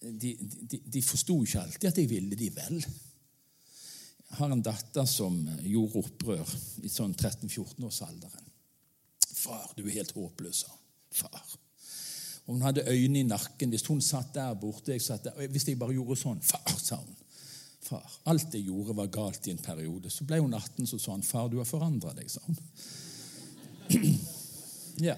De, 0.00 0.34
de, 0.70 0.80
de 0.92 1.02
forsto 1.02 1.36
ikke 1.44 1.62
alltid 1.62 1.88
at 1.88 1.98
jeg 1.98 2.10
ville 2.10 2.36
de 2.36 2.50
vel 2.52 2.82
har 4.28 4.50
en 4.50 4.62
datter 4.62 5.04
som 5.06 5.36
gjorde 5.62 6.00
opprør 6.00 6.54
i 6.82 6.90
sånn 6.90 7.14
13-14-årsalderen. 7.14 8.50
'Far, 9.44 9.72
du 9.76 9.84
er 9.84 9.98
helt 9.98 10.14
håpløs', 10.16 10.64
sa 10.64 10.72
far. 11.10 11.44
Og 12.46 12.54
hun 12.54 12.62
hadde 12.62 12.88
øynene 12.88 13.20
i 13.20 13.28
nakken. 13.28 13.70
Hvis 13.70 13.86
hun 13.86 14.00
satt 14.00 14.34
der 14.34 14.54
borte 14.54 14.92
jeg 14.92 15.02
satt 15.02 15.24
der, 15.24 15.46
Hvis 15.48 15.68
jeg 15.68 15.78
bare 15.78 15.92
gjorde 15.92 16.16
sånn 16.16 16.40
'Far', 16.40 16.78
sa 16.78 16.96
hun. 16.96 17.16
Far. 17.80 18.20
Alt 18.26 18.54
jeg 18.54 18.64
gjorde, 18.64 18.96
var 18.96 19.06
galt 19.06 19.46
i 19.46 19.50
en 19.50 19.58
periode. 19.58 20.10
Så 20.10 20.24
ble 20.24 20.40
hun 20.40 20.54
18, 20.54 20.86
så 20.86 20.98
sa 20.98 21.12
han 21.12 21.22
'Far, 21.22 21.48
du 21.48 21.56
har 21.58 21.64
forandra 21.64 22.14
deg', 22.14 22.30
sa 22.30 22.40
hun. 22.46 22.58
ja. 25.08 25.16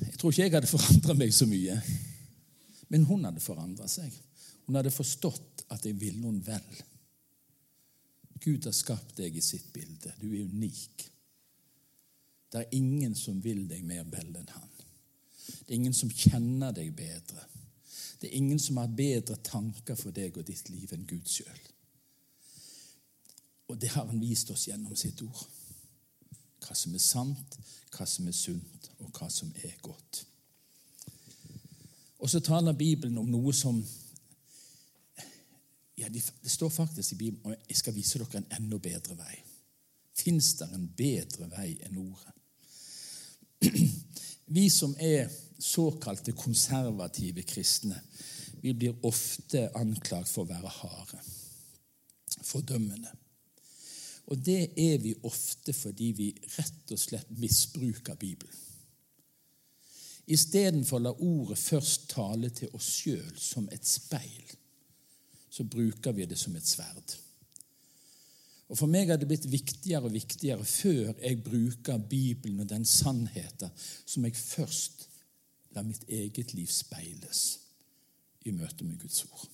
Jeg 0.00 0.18
tror 0.18 0.30
ikke 0.30 0.42
jeg 0.42 0.52
hadde 0.52 0.66
forandra 0.66 1.14
meg 1.14 1.34
så 1.34 1.46
mye, 1.46 1.82
men 2.88 3.04
hun 3.04 3.24
hadde 3.24 3.40
forandra 3.40 3.88
seg. 3.88 4.12
Hun 4.66 4.78
hadde 4.78 4.94
forstått 4.94 5.64
at 5.70 5.84
jeg 5.86 5.98
ville 6.00 6.20
noen 6.22 6.40
vel. 6.46 6.80
Gud 8.42 8.66
har 8.66 8.74
skapt 8.74 9.16
deg 9.18 9.36
i 9.36 9.42
sitt 9.44 9.72
bilde. 9.74 10.12
Du 10.20 10.28
er 10.28 10.46
unik. 10.46 11.06
Det 12.52 12.62
er 12.62 12.74
ingen 12.78 13.14
som 13.18 13.38
vil 13.42 13.64
deg 13.70 13.84
mer 13.86 14.04
vel 14.10 14.34
enn 14.38 14.50
han. 14.54 14.72
Det 15.46 15.72
er 15.72 15.78
ingen 15.78 15.94
som 15.94 16.10
kjenner 16.10 16.74
deg 16.74 16.92
bedre. 16.96 17.46
Det 18.20 18.28
er 18.28 18.36
ingen 18.38 18.58
som 18.62 18.78
har 18.80 18.92
bedre 18.96 19.36
tanker 19.44 19.98
for 19.98 20.14
deg 20.14 20.38
og 20.38 20.46
ditt 20.48 20.70
liv 20.72 20.92
enn 20.94 21.06
Gud 21.08 21.26
sjøl. 21.30 21.64
Og 23.66 23.78
det 23.82 23.90
har 23.94 24.06
han 24.06 24.22
vist 24.22 24.50
oss 24.54 24.68
gjennom 24.68 24.94
sitt 24.98 25.22
ord. 25.26 25.42
Hva 26.62 26.74
som 26.74 26.94
er 26.94 27.02
sant, 27.02 27.58
hva 27.94 28.06
som 28.08 28.26
er 28.26 28.34
sunt, 28.34 28.90
og 28.98 29.10
hva 29.14 29.28
som 29.30 29.50
er 29.62 29.74
godt. 29.82 30.22
Og 32.22 32.30
så 32.30 32.40
taler 32.40 32.78
Bibelen 32.78 33.18
om 33.20 33.28
noe 33.30 33.52
som 33.54 33.82
ja, 35.96 36.08
Det 36.42 36.50
står 36.50 36.70
faktisk 36.70 37.12
i 37.12 37.16
Bibelen 37.16 37.52
og 37.52 37.68
jeg 37.68 37.76
skal 37.76 37.94
vise 37.94 38.18
dere 38.18 38.42
en 38.42 38.50
enda 38.58 38.78
bedre 38.78 39.16
vei. 39.16 39.36
Fins 40.16 40.54
det 40.60 40.68
en 40.72 40.88
bedre 40.96 41.48
vei 41.52 41.70
enn 41.86 42.00
ordet? 42.00 42.32
Vi 44.56 44.68
som 44.70 44.94
er 45.00 45.30
såkalte 45.58 46.32
konservative 46.32 47.42
kristne, 47.42 47.96
vi 48.60 48.74
blir 48.74 49.06
ofte 49.06 49.70
anklagt 49.74 50.30
for 50.30 50.44
å 50.44 50.50
være 50.50 50.70
harde, 50.70 51.18
fordømmende. 52.46 53.10
Og 54.30 54.38
det 54.38 54.72
er 54.78 54.98
vi 55.02 55.14
ofte 55.26 55.74
fordi 55.74 56.12
vi 56.18 56.28
rett 56.56 56.94
og 56.94 56.98
slett 56.98 57.30
misbruker 57.38 58.18
Bibelen. 58.18 58.62
Istedenfor 60.26 60.98
å 60.98 61.04
la 61.04 61.12
ordet 61.22 61.58
først 61.58 62.08
tale 62.10 62.50
til 62.50 62.72
oss 62.74 62.88
sjøl 63.00 63.34
som 63.38 63.68
et 63.74 63.86
speil 63.86 64.56
så 65.56 65.64
bruker 65.64 66.12
vi 66.12 66.26
det 66.28 66.36
som 66.38 66.56
et 66.56 66.68
sverd. 66.68 67.16
Og 68.68 68.78
For 68.78 68.90
meg 68.90 69.08
har 69.08 69.20
det 69.20 69.28
blitt 69.30 69.46
viktigere 69.48 70.08
og 70.08 70.12
viktigere 70.12 70.64
før 70.66 71.14
jeg 71.22 71.42
bruker 71.44 72.02
Bibelen 72.10 72.60
og 72.60 72.68
den 72.68 72.84
sannheten 72.84 73.70
som 73.78 74.26
jeg 74.26 74.36
først 74.36 75.06
lar 75.76 75.86
mitt 75.86 76.04
eget 76.08 76.52
liv 76.56 76.68
speiles 76.72 77.44
i 78.44 78.52
møte 78.52 78.84
med 78.84 78.98
Guds 79.00 79.22
ord. 79.30 79.46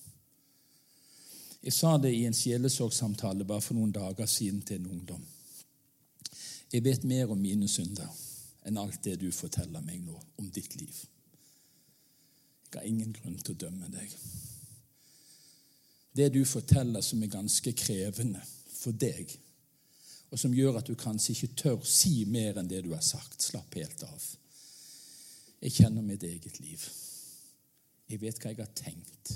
Jeg 1.63 1.77
sa 1.77 1.95
det 2.03 2.11
i 2.17 2.25
en 2.27 2.35
sjelesorgsamtale 2.35 3.47
bare 3.47 3.63
for 3.63 3.79
noen 3.79 3.95
dager 3.95 4.27
siden 4.27 4.63
til 4.67 4.81
en 4.81 4.91
ungdom. 4.97 5.23
Jeg 6.73 6.83
vet 6.85 7.05
mer 7.05 7.31
om 7.31 7.39
mine 7.39 7.69
synder 7.69 8.11
enn 8.67 8.81
alt 8.81 9.05
det 9.05 9.21
du 9.21 9.29
forteller 9.35 9.85
meg 9.85 10.03
nå 10.03 10.17
om 10.41 10.51
ditt 10.51 10.75
liv. 10.81 11.05
Jeg 12.73 12.81
har 12.81 12.89
ingen 12.89 13.13
grunn 13.13 13.39
til 13.39 13.55
å 13.55 13.63
dømme 13.67 13.93
deg 13.93 14.17
det 16.17 16.29
du 16.35 16.43
forteller 16.45 17.05
som 17.05 17.23
er 17.23 17.33
ganske 17.33 17.73
krevende 17.77 18.43
for 18.73 18.93
deg, 18.93 19.31
og 20.33 20.41
som 20.41 20.55
gjør 20.57 20.81
at 20.81 20.89
du 20.89 20.97
kanskje 20.97 21.35
ikke 21.35 21.57
tør 21.61 21.87
si 21.89 22.23
mer 22.29 22.61
enn 22.61 22.69
det 22.69 22.83
du 22.87 22.93
har 22.95 23.05
sagt. 23.05 23.43
Slapp 23.45 23.75
helt 23.77 24.05
av. 24.07 24.23
Jeg 25.63 25.77
kjenner 25.77 26.05
mitt 26.05 26.25
eget 26.25 26.59
liv. 26.61 26.85
Jeg 28.09 28.21
vet 28.23 28.41
hva 28.41 28.53
jeg 28.53 28.61
har 28.63 28.73
tenkt. 28.77 29.35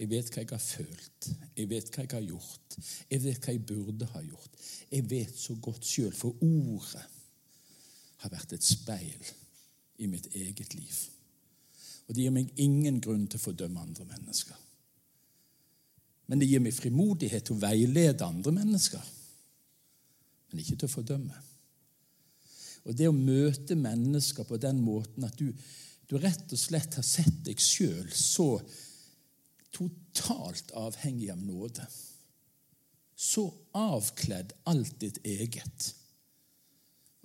Jeg 0.00 0.08
vet 0.08 0.30
hva 0.32 0.42
jeg 0.42 0.50
har 0.50 0.62
følt. 0.64 1.28
Jeg 1.56 1.68
vet 1.68 1.90
hva 1.92 2.06
jeg 2.06 2.12
har 2.14 2.24
gjort. 2.24 2.78
Jeg 3.10 3.22
vet 3.26 3.44
hva 3.44 3.54
jeg 3.54 3.66
burde 3.68 4.08
ha 4.14 4.22
gjort. 4.24 4.64
Jeg 4.90 5.06
vet 5.10 5.36
så 5.36 5.56
godt 5.60 5.84
sjøl, 5.84 6.14
for 6.16 6.40
ordet 6.40 7.04
har 8.24 8.32
vært 8.32 8.56
et 8.56 8.64
speil 8.64 9.30
i 10.00 10.08
mitt 10.08 10.32
eget 10.32 10.74
liv. 10.74 10.96
Og 12.08 12.16
det 12.16 12.24
gir 12.24 12.34
meg 12.34 12.56
ingen 12.64 12.98
grunn 13.04 13.28
til 13.28 13.38
å 13.38 13.44
fordømme 13.44 13.84
andre 13.84 14.08
mennesker. 14.08 14.56
Men 16.30 16.38
det 16.38 16.46
gir 16.46 16.62
meg 16.62 16.76
frimodighet 16.76 17.48
til 17.48 17.58
å 17.58 17.62
veilede 17.64 18.26
andre 18.26 18.54
mennesker, 18.54 19.02
men 20.50 20.62
ikke 20.62 20.78
til 20.78 20.86
å 20.86 20.94
fordømme. 20.94 21.44
Og 22.86 22.96
det 22.96 23.10
å 23.10 23.14
møte 23.14 23.76
mennesker 23.76 24.46
på 24.46 24.58
den 24.62 24.78
måten 24.82 25.26
at 25.26 25.36
du 25.38 25.50
du 26.10 26.18
rett 26.18 26.50
og 26.50 26.58
slett 26.58 26.96
har 26.98 27.06
sett 27.06 27.36
deg 27.46 27.60
sjøl 27.62 28.08
så 28.10 28.56
totalt 29.70 30.72
avhengig 30.74 31.28
av 31.30 31.38
nåde. 31.38 31.84
Så 33.14 33.44
avkledd 33.78 34.56
alt 34.72 34.96
ditt 34.98 35.20
eget 35.22 35.92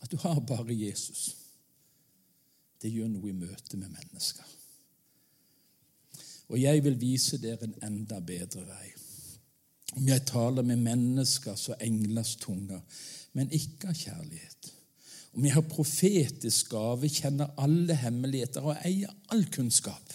at 0.04 0.12
du 0.12 0.20
har 0.22 0.44
bare 0.46 0.76
Jesus. 0.76 1.32
Det 2.78 2.92
gjør 2.94 3.10
noe 3.10 3.32
i 3.32 3.34
møte 3.34 3.80
med 3.82 3.90
mennesker. 3.90 4.46
Og 6.50 6.62
jeg 6.62 6.84
vil 6.86 7.00
vise 7.02 7.40
dere 7.42 7.66
en 7.66 7.78
enda 7.84 8.20
bedre 8.22 8.66
vei. 8.68 8.92
Om 9.96 10.08
jeg 10.10 10.26
taler 10.28 10.66
med 10.66 10.82
mennesker 10.84 11.56
så 11.56 11.78
englers 11.82 12.36
tunger, 12.42 12.82
men 13.34 13.52
ikke 13.52 13.90
av 13.92 13.98
kjærlighet. 13.98 14.72
Om 15.36 15.46
jeg 15.46 15.54
har 15.56 15.66
profetisk 15.68 16.70
gave, 16.72 17.10
kjenner 17.12 17.56
alle 17.60 17.96
hemmeligheter 18.00 18.64
og 18.64 18.78
eier 18.88 19.12
all 19.34 19.44
kunnskap. 19.52 20.14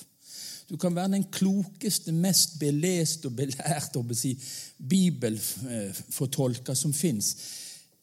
Du 0.70 0.76
kan 0.76 0.94
være 0.94 1.16
den 1.16 1.26
klokeste, 1.34 2.12
mest 2.12 2.58
beleste 2.60 3.26
og 3.26 3.36
belærte 3.36 4.14
si, 4.14 4.36
bibelfortolker 4.78 6.74
som 6.78 6.94
fins. 6.94 7.34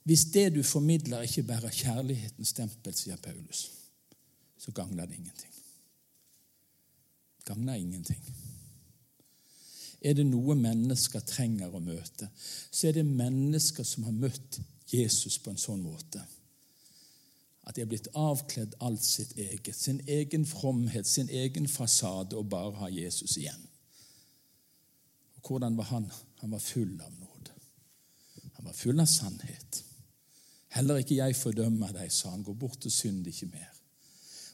Hvis 0.03 0.25
det 0.33 0.49
du 0.55 0.63
formidler, 0.63 1.21
ikke 1.21 1.43
bærer 1.47 1.73
kjærlighetens 1.73 2.53
stempel, 2.53 2.93
sier 2.95 3.17
Paulus, 3.23 3.69
så 4.59 4.71
gagner 4.71 5.05
det 5.05 5.15
ingenting. 5.15 5.56
Gagner 7.47 7.79
ingenting. 7.79 8.21
Er 10.01 10.13
det 10.13 10.27
noe 10.27 10.55
mennesker 10.59 11.23
trenger 11.25 11.73
å 11.73 11.81
møte, 11.81 12.29
så 12.37 12.89
er 12.89 12.99
det 12.99 13.07
mennesker 13.07 13.87
som 13.87 14.05
har 14.05 14.15
møtt 14.15 14.59
Jesus 14.91 15.39
på 15.41 15.51
en 15.51 15.61
sånn 15.61 15.81
måte 15.83 16.21
at 17.67 17.75
de 17.75 17.83
er 17.83 17.89
blitt 17.91 18.07
avkledd 18.15 18.77
alt 18.79 19.03
sitt 19.03 19.33
eget, 19.35 19.75
sin 19.75 19.99
egen 20.07 20.45
fromhet, 20.47 21.07
sin 21.07 21.27
egen 21.27 21.67
fasade, 21.67 22.37
og 22.39 22.47
bare 22.49 22.71
har 22.79 22.93
Jesus 22.95 23.35
igjen. 23.37 23.65
Og 25.35 25.49
Hvordan 25.49 25.75
var 25.77 25.89
han? 25.91 26.07
Han 26.39 26.51
var 26.51 26.63
full 26.63 26.93
av 27.01 27.11
nåde. 27.19 27.51
Han 28.53 28.65
var 28.65 28.73
full 28.73 28.99
av 29.03 29.09
sannhet. 29.11 29.81
Heller 30.77 31.01
ikke 31.03 31.19
jeg 31.19 31.35
fordømmer 31.35 31.91
deg, 31.91 32.11
sa 32.11 32.31
han. 32.31 32.45
Gå 32.47 32.55
bort 32.55 32.87
og 32.87 32.93
synd 32.93 33.27
ikke 33.27 33.51
mer. 33.51 33.76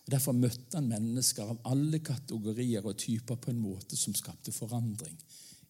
Og 0.04 0.12
Derfor 0.12 0.36
møtte 0.36 0.78
han 0.78 0.90
mennesker 0.92 1.48
av 1.48 1.62
alle 1.72 2.02
kategorier 2.04 2.86
og 2.86 2.98
typer 3.00 3.40
på 3.40 3.52
en 3.54 3.62
måte 3.64 3.98
som 4.00 4.16
skapte 4.16 4.52
forandring 4.52 5.16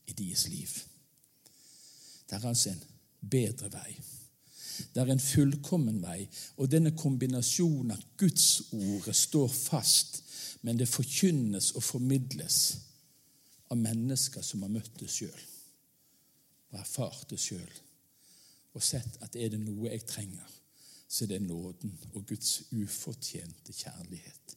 i 0.09 0.15
deres 0.17 0.47
liv. 0.49 0.73
Det 2.29 2.39
er 2.39 2.47
altså 2.49 2.73
en 2.73 2.83
bedre 3.29 3.69
vei. 3.73 3.93
Det 4.93 5.01
er 5.01 5.11
en 5.13 5.21
fullkommen 5.21 6.01
vei. 6.01 6.23
Og 6.57 6.71
denne 6.71 6.95
kombinasjonen 6.97 7.93
at 7.93 8.05
Gudsordet 8.17 9.15
står 9.15 9.47
fast, 9.53 10.23
men 10.63 10.79
det 10.79 10.89
forkynnes 10.89 11.73
og 11.77 11.83
formidles 11.83 12.59
av 13.69 13.77
mennesker 13.77 14.41
som 14.45 14.63
har 14.65 14.71
møtt 14.73 14.95
det 14.99 15.09
sjøl 15.11 15.41
og 16.73 16.79
erfart 16.81 17.27
det 17.29 17.37
sjøl 17.41 17.73
og 18.73 18.81
sett 18.81 19.19
at 19.21 19.35
er 19.37 19.51
det 19.53 19.59
noe 19.61 19.91
jeg 19.91 20.05
trenger, 20.09 20.53
så 21.13 21.25
er 21.25 21.35
det 21.35 21.43
nåden 21.45 21.93
og 22.13 22.25
Guds 22.25 22.63
ufortjente 22.71 23.73
kjærlighet. 23.73 24.55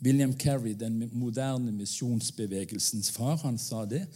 William 0.00 0.32
Carey, 0.38 0.72
den 0.80 1.10
moderne 1.12 1.72
misjonsbevegelsens 1.72 3.10
far, 3.12 3.36
han 3.36 3.58
sa 3.58 3.84
det, 3.84 4.06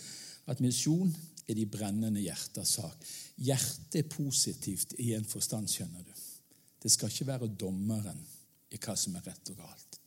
at 0.46 0.60
misjon 0.64 1.12
er 1.48 1.58
de 1.58 1.66
brennende 1.68 2.22
hjerters 2.24 2.78
sak. 2.78 3.04
Hjertet 3.36 4.00
er 4.00 4.08
positivt 4.08 4.96
i 4.98 5.12
en 5.12 5.28
forstand, 5.28 5.68
skjønner 5.68 6.00
du. 6.00 6.14
Det 6.82 6.92
skal 6.92 7.12
ikke 7.12 7.28
være 7.28 7.52
dommeren 7.60 8.24
i 8.72 8.80
hva 8.80 8.96
som 8.96 9.16
er 9.18 9.28
rett 9.28 9.52
og 9.52 9.60
galt. 9.60 10.00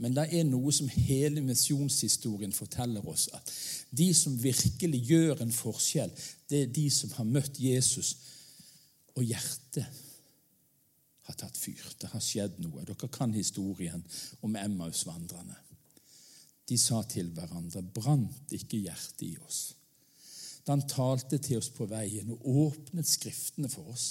Men 0.00 0.16
det 0.16 0.30
er 0.32 0.48
noe 0.48 0.72
som 0.72 0.88
hele 0.88 1.44
misjonshistorien 1.44 2.52
forteller 2.56 3.04
oss. 3.08 3.28
At 3.36 3.52
de 3.92 4.08
som 4.16 4.40
virkelig 4.40 5.02
gjør 5.12 5.44
en 5.44 5.52
forskjell, 5.52 6.12
det 6.48 6.62
er 6.62 6.72
de 6.72 6.88
som 6.90 7.12
har 7.18 7.28
møtt 7.28 7.60
Jesus, 7.60 8.16
og 9.16 9.24
hjertet 9.24 10.00
har 11.28 11.36
tatt 11.38 11.58
fyr. 11.58 11.84
Det 12.00 12.10
har 12.12 12.22
skjedd 12.22 12.58
noe. 12.62 12.84
Dere 12.86 13.10
kan 13.12 13.34
historien 13.36 14.02
om 14.42 14.56
Emmaus-vandrerne. 14.58 15.58
De 16.68 16.78
sa 16.78 17.02
til 17.10 17.30
hverandre, 17.34 17.82
brant 17.82 18.54
ikke 18.54 18.80
hjertet 18.86 19.24
i 19.26 19.36
oss? 19.42 19.62
Da 20.62 20.76
han 20.76 20.84
talte 20.86 21.40
til 21.42 21.58
oss 21.58 21.72
på 21.74 21.88
veien 21.90 22.30
og 22.36 22.44
åpnet 22.46 23.08
Skriftene 23.08 23.70
for 23.70 23.90
oss. 23.92 24.06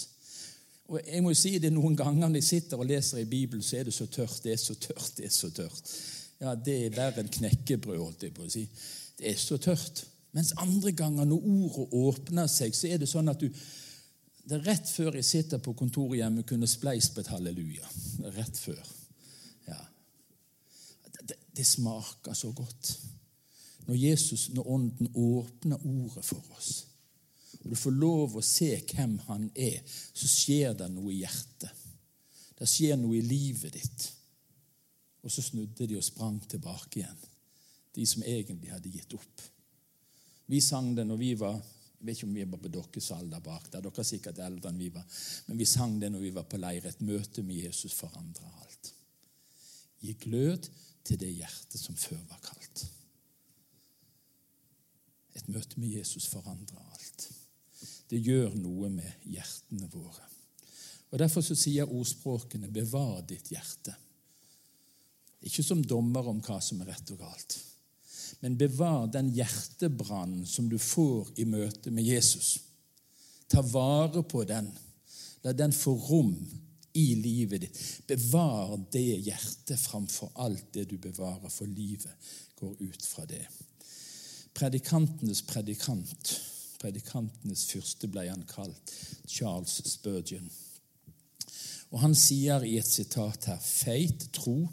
Og 0.91 0.99
jeg 1.07 1.23
må 1.23 1.31
jo 1.31 1.39
si 1.39 1.53
det 1.63 1.71
Noen 1.71 1.95
ganger 1.95 2.27
når 2.27 2.41
jeg 2.41 2.49
sitter 2.49 2.81
og 2.81 2.89
leser 2.89 3.21
i 3.21 3.29
Bibelen, 3.29 3.63
så 3.63 3.79
er 3.79 3.87
det 3.87 3.95
så 3.95 4.09
tørt, 4.11 4.41
det 4.43 4.57
er 4.57 4.59
så 4.59 4.75
tørt, 4.75 5.13
det 5.17 5.29
er 5.29 5.35
så 5.35 5.49
tørt. 5.55 5.93
Ja, 6.41 6.55
Det 6.55 6.75
er 6.85 6.95
verre 6.95 7.23
enn 7.23 7.31
knekkebrød, 7.31 7.99
holdt 8.01 8.25
jeg 8.25 8.33
på 8.35 8.43
å 8.43 8.51
si. 8.51 8.65
Det 9.17 9.29
er 9.31 9.37
så 9.39 9.59
tørt. 9.61 10.03
Mens 10.35 10.51
andre 10.59 10.91
ganger, 10.91 11.25
når 11.27 11.47
ordet 11.53 11.87
åpner 12.01 12.47
seg, 12.51 12.75
så 12.75 12.89
er 12.89 12.99
det 12.99 13.09
sånn 13.11 13.31
at 13.31 13.39
du 13.39 13.47
det 14.43 14.57
er 14.57 14.65
rett 14.65 14.89
før 14.89 15.15
jeg 15.19 15.27
sitter 15.27 15.61
på 15.61 15.73
kontoret 15.77 16.17
hjemme, 16.19 16.43
kunne 16.47 16.69
spleist 16.69 17.13
på 17.15 17.21
et 17.21 17.31
halleluja. 17.31 17.87
Rett 18.35 18.57
før. 18.57 18.81
Ja. 19.67 19.79
Det, 21.21 21.37
det, 21.53 21.65
smaker 21.67 22.37
så 22.37 22.51
godt. 22.55 22.95
Når 23.85 23.99
Jesus, 24.01 24.49
når 24.55 24.71
Ånden 24.75 25.11
åpner 25.13 25.85
ordet 25.85 26.25
for 26.25 26.57
oss, 26.57 26.71
og 27.61 27.69
du 27.69 27.77
får 27.77 27.93
lov 27.93 28.39
å 28.39 28.45
se 28.45 28.71
hvem 28.89 29.19
han 29.27 29.45
er, 29.53 29.83
så 29.85 30.29
skjer 30.29 30.73
det 30.79 30.87
noe 30.89 31.11
i 31.13 31.19
hjertet. 31.21 31.69
Det 32.57 32.69
skjer 32.69 32.97
noe 32.97 33.19
i 33.19 33.25
livet 33.25 33.75
ditt. 33.77 34.07
Og 35.21 35.29
så 35.33 35.43
snudde 35.45 35.85
de 35.85 35.99
og 35.99 36.05
sprang 36.05 36.39
tilbake 36.49 37.01
igjen, 37.01 37.21
de 37.93 38.05
som 38.09 38.25
egentlig 38.25 38.71
hadde 38.73 38.89
gitt 38.89 39.13
opp. 39.13 39.45
Vi 40.49 40.61
sang 40.61 40.95
det 40.97 41.05
når 41.05 41.21
vi 41.21 41.35
var 41.37 41.61
jeg 42.01 42.07
vet 42.07 42.17
ikke 42.17 42.27
om 42.27 42.33
vi 42.33 42.43
var 42.49 42.57
på 42.63 42.69
deres 42.73 43.11
alder 43.13 43.41
bak 43.45 43.67
der. 43.69 43.83
Dere 43.85 44.01
er 44.01 44.07
sikkert 44.07 44.39
eldre 44.41 44.71
enn 44.71 44.79
vi 44.81 44.87
var. 44.89 45.03
Men 45.45 45.59
vi 45.59 45.67
sang 45.69 45.99
det 46.01 46.09
når 46.09 46.23
vi 46.23 46.31
var 46.33 46.47
på 46.49 46.57
leir. 46.57 46.87
Et 46.89 47.03
møte 47.05 47.43
med 47.45 47.59
Jesus 47.61 47.93
forandrer 47.93 48.55
alt. 48.63 48.89
Gi 50.01 50.15
glød 50.23 50.65
til 51.05 51.21
det 51.21 51.29
hjertet 51.29 51.77
som 51.77 51.99
før 52.01 52.23
var 52.31 52.41
kaldt. 52.41 52.87
Et 55.37 55.53
møte 55.53 55.77
med 55.77 55.93
Jesus 55.93 56.25
forandrer 56.33 56.81
alt. 56.81 57.29
Det 58.09 58.17
gjør 58.17 58.57
noe 58.57 58.89
med 58.89 59.29
hjertene 59.29 59.93
våre. 59.93 60.25
Og 61.13 61.21
Derfor 61.21 61.45
så 61.45 61.53
sier 61.53 61.85
ordspråkene 61.85 62.71
'bevar 62.71 63.21
ditt 63.29 63.53
hjerte'. 63.53 63.93
Ikke 65.41 65.63
som 65.63 65.85
dommer 65.85 66.27
om 66.27 66.41
hva 66.41 66.57
som 66.61 66.81
er 66.81 66.95
rett 66.95 67.11
og 67.13 67.21
galt 67.21 67.61
men 68.41 68.57
bevar 68.57 69.05
den 69.13 69.29
hjertebrannen 69.35 70.45
som 70.49 70.69
du 70.69 70.79
får 70.81 71.29
i 71.37 71.45
møte 71.45 71.93
med 71.93 72.07
Jesus. 72.07 72.55
Ta 73.47 73.61
vare 73.61 74.23
på 74.23 74.41
den. 74.49 74.71
La 75.45 75.53
den 75.53 75.73
få 75.73 75.93
rom 76.09 76.33
i 76.97 77.05
livet 77.15 77.61
ditt. 77.61 77.81
Bevar 78.09 78.73
det 78.91 79.21
hjertet 79.27 79.79
framfor 79.79 80.33
alt 80.41 80.71
det 80.73 80.87
du 80.89 80.97
bevarer, 80.97 81.49
for 81.53 81.69
livet 81.69 82.33
går 82.57 82.75
ut 82.81 83.05
fra 83.05 83.27
det. 83.29 83.45
Predikantenes 84.57 85.43
predikant, 85.47 86.33
predikantenes 86.81 87.67
fyrste 87.69 88.09
ble 88.09 88.25
han 88.27 88.43
kalt, 88.49 88.93
Charles 89.29 89.79
Spurgeon. 89.93 90.49
Og 91.91 91.99
Han 91.99 92.15
sier 92.15 92.63
i 92.65 92.77
et 92.79 92.87
sitat 92.87 93.51
her 93.51 93.61
feit 93.61 94.29
tro 94.33 94.63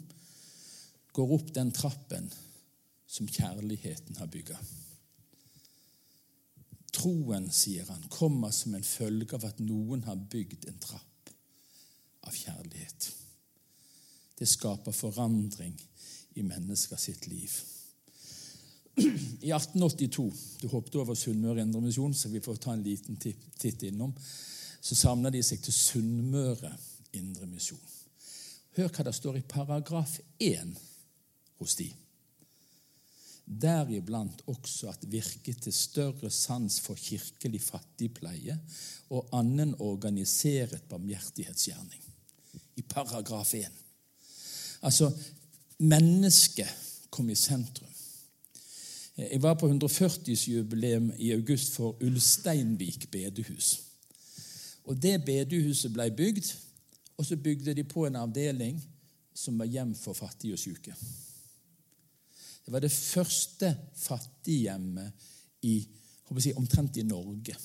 går 1.13 1.33
opp 1.35 1.53
den 1.53 1.71
trappen 1.75 2.29
som 3.09 3.27
kjærligheten 3.27 4.15
har 4.21 4.29
bygga. 4.29 4.57
Troen, 6.93 7.47
sier 7.53 7.87
han, 7.89 8.03
kommer 8.09 8.51
som 8.53 8.75
en 8.75 8.85
følge 8.85 9.33
av 9.37 9.47
at 9.49 9.61
noen 9.63 10.03
har 10.05 10.19
bygd 10.29 10.67
en 10.69 10.77
trapp 10.83 11.33
av 12.27 12.35
kjærlighet. 12.35 13.09
Det 14.37 14.47
skaper 14.47 14.95
forandring 14.95 15.75
i 16.37 16.45
mennesker 16.45 17.01
sitt 17.01 17.27
liv. 17.27 17.53
I 18.99 19.51
1882 19.55 20.25
Du 20.61 20.67
hoppet 20.67 20.97
over 20.99 21.15
Sunnmøre 21.15 21.63
Indremisjon, 21.63 22.13
så 22.13 22.29
vi 22.29 22.41
får 22.43 22.59
ta 22.59 22.73
en 22.73 22.83
liten 22.83 23.17
titt 23.17 23.83
innom. 23.87 24.13
Så 24.81 24.95
samla 24.95 25.31
de 25.31 25.41
seg 25.43 25.63
til 25.63 25.73
Sunnmøre 25.73 26.73
Indremisjon. 27.15 27.81
Hør 28.77 28.91
hva 28.93 29.07
det 29.07 29.15
står 29.15 29.39
i 29.39 29.47
paragraf 29.49 30.19
1 30.39 30.75
hos 31.59 31.75
de 31.79 31.89
deriblant 33.49 34.43
også 34.47 34.91
at 34.91 35.05
virke 35.11 35.53
til 35.53 35.73
større 35.73 36.29
sans 36.29 36.79
for 36.81 36.93
kirkelig 36.95 37.61
fattigpleie 37.61 38.59
og 39.09 39.29
annen 39.33 39.73
organiseret 39.79 40.83
barmhjertighetsgjerning. 40.89 42.01
I 42.77 42.81
paragraf 42.81 43.53
1. 43.53 43.65
Altså 44.81 45.11
mennesket 45.79 46.69
kom 47.09 47.29
i 47.29 47.35
sentrum. 47.35 47.89
Jeg 49.17 49.41
var 49.41 49.53
på 49.59 49.67
140-årsjubileum 49.67 51.11
i 51.17 51.31
august 51.31 51.73
for 51.73 51.97
Ulsteinvik 52.03 53.11
bedehus. 53.11 53.81
Og 54.85 55.01
Det 55.01 55.25
bedehuset 55.25 55.93
ble 55.93 56.11
bygd, 56.11 56.53
og 57.17 57.25
så 57.25 57.35
bygde 57.35 57.73
de 57.73 57.83
på 57.83 58.05
en 58.05 58.15
avdeling 58.15 58.79
som 59.35 59.59
var 59.59 59.65
hjem 59.65 59.95
for 59.95 60.13
fattige 60.13 60.53
og 60.53 60.59
syke. 60.59 60.95
Det 62.69 62.73
var 62.73 62.83
det 62.85 62.93
første 62.93 63.69
fattighjemmet 63.97 65.23
i, 65.65 65.79
si, 66.37 66.51
omtrent 66.53 66.99
i 67.01 67.03
Norge. 67.03 67.55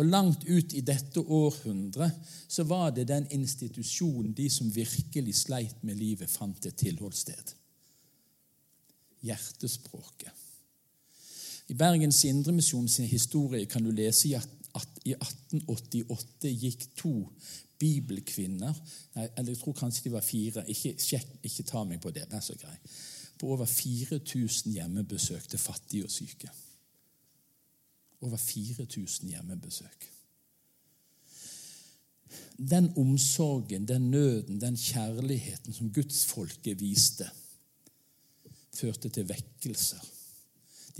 Og 0.00 0.08
langt 0.08 0.46
ut 0.48 0.72
i 0.72 0.80
dette 0.80 1.20
århundret 1.20 2.30
så 2.48 2.64
var 2.64 2.94
det 2.96 3.04
den 3.10 3.26
institusjonen 3.36 4.32
de 4.32 4.48
som 4.48 4.72
virkelig 4.72 5.36
sleit 5.42 5.84
med 5.84 6.00
livet, 6.00 6.32
fant 6.32 6.70
et 6.70 6.80
tilholdssted. 6.80 7.52
Hjertespråket. 9.28 10.32
I 11.68 11.76
Bergens 11.76 12.24
Indremisjon 12.24 12.88
sin 12.88 13.12
historie 13.12 13.68
kan 13.68 13.84
du 13.84 13.92
lese 13.92 14.40
at 14.40 15.04
i 15.04 15.12
1888 15.20 16.56
gikk 16.64 16.90
to 16.96 17.14
bibelkvinner 17.76 18.84
eller 19.20 19.52
Jeg 19.52 19.64
tror 19.66 19.76
kanskje 19.84 20.08
de 20.08 20.16
var 20.16 20.24
fire. 20.24 20.64
Ikke, 20.64 20.96
sjekk, 20.96 21.42
ikke 21.44 21.68
ta 21.68 21.84
meg 21.84 22.00
på 22.00 22.08
det. 22.08 22.24
det 22.24 22.40
er 22.40 22.48
så 22.48 22.56
grei. 22.56 22.78
På 23.40 23.54
over 23.54 23.66
4000 23.66 24.72
hjemmebesøk 24.72 25.48
til 25.48 25.58
fattige 25.58 26.04
og 26.04 26.12
syke. 26.12 26.50
Over 28.20 28.36
4000 28.36 29.30
hjemmebesøk. 29.32 30.08
Den 32.60 32.92
omsorgen, 33.00 33.88
den 33.88 34.10
nøden, 34.10 34.60
den 34.60 34.76
kjærligheten 34.76 35.72
som 35.72 35.92
gudsfolket 35.92 36.80
viste, 36.80 37.30
førte 38.76 39.08
til 39.08 39.28
vekkelser 39.28 40.04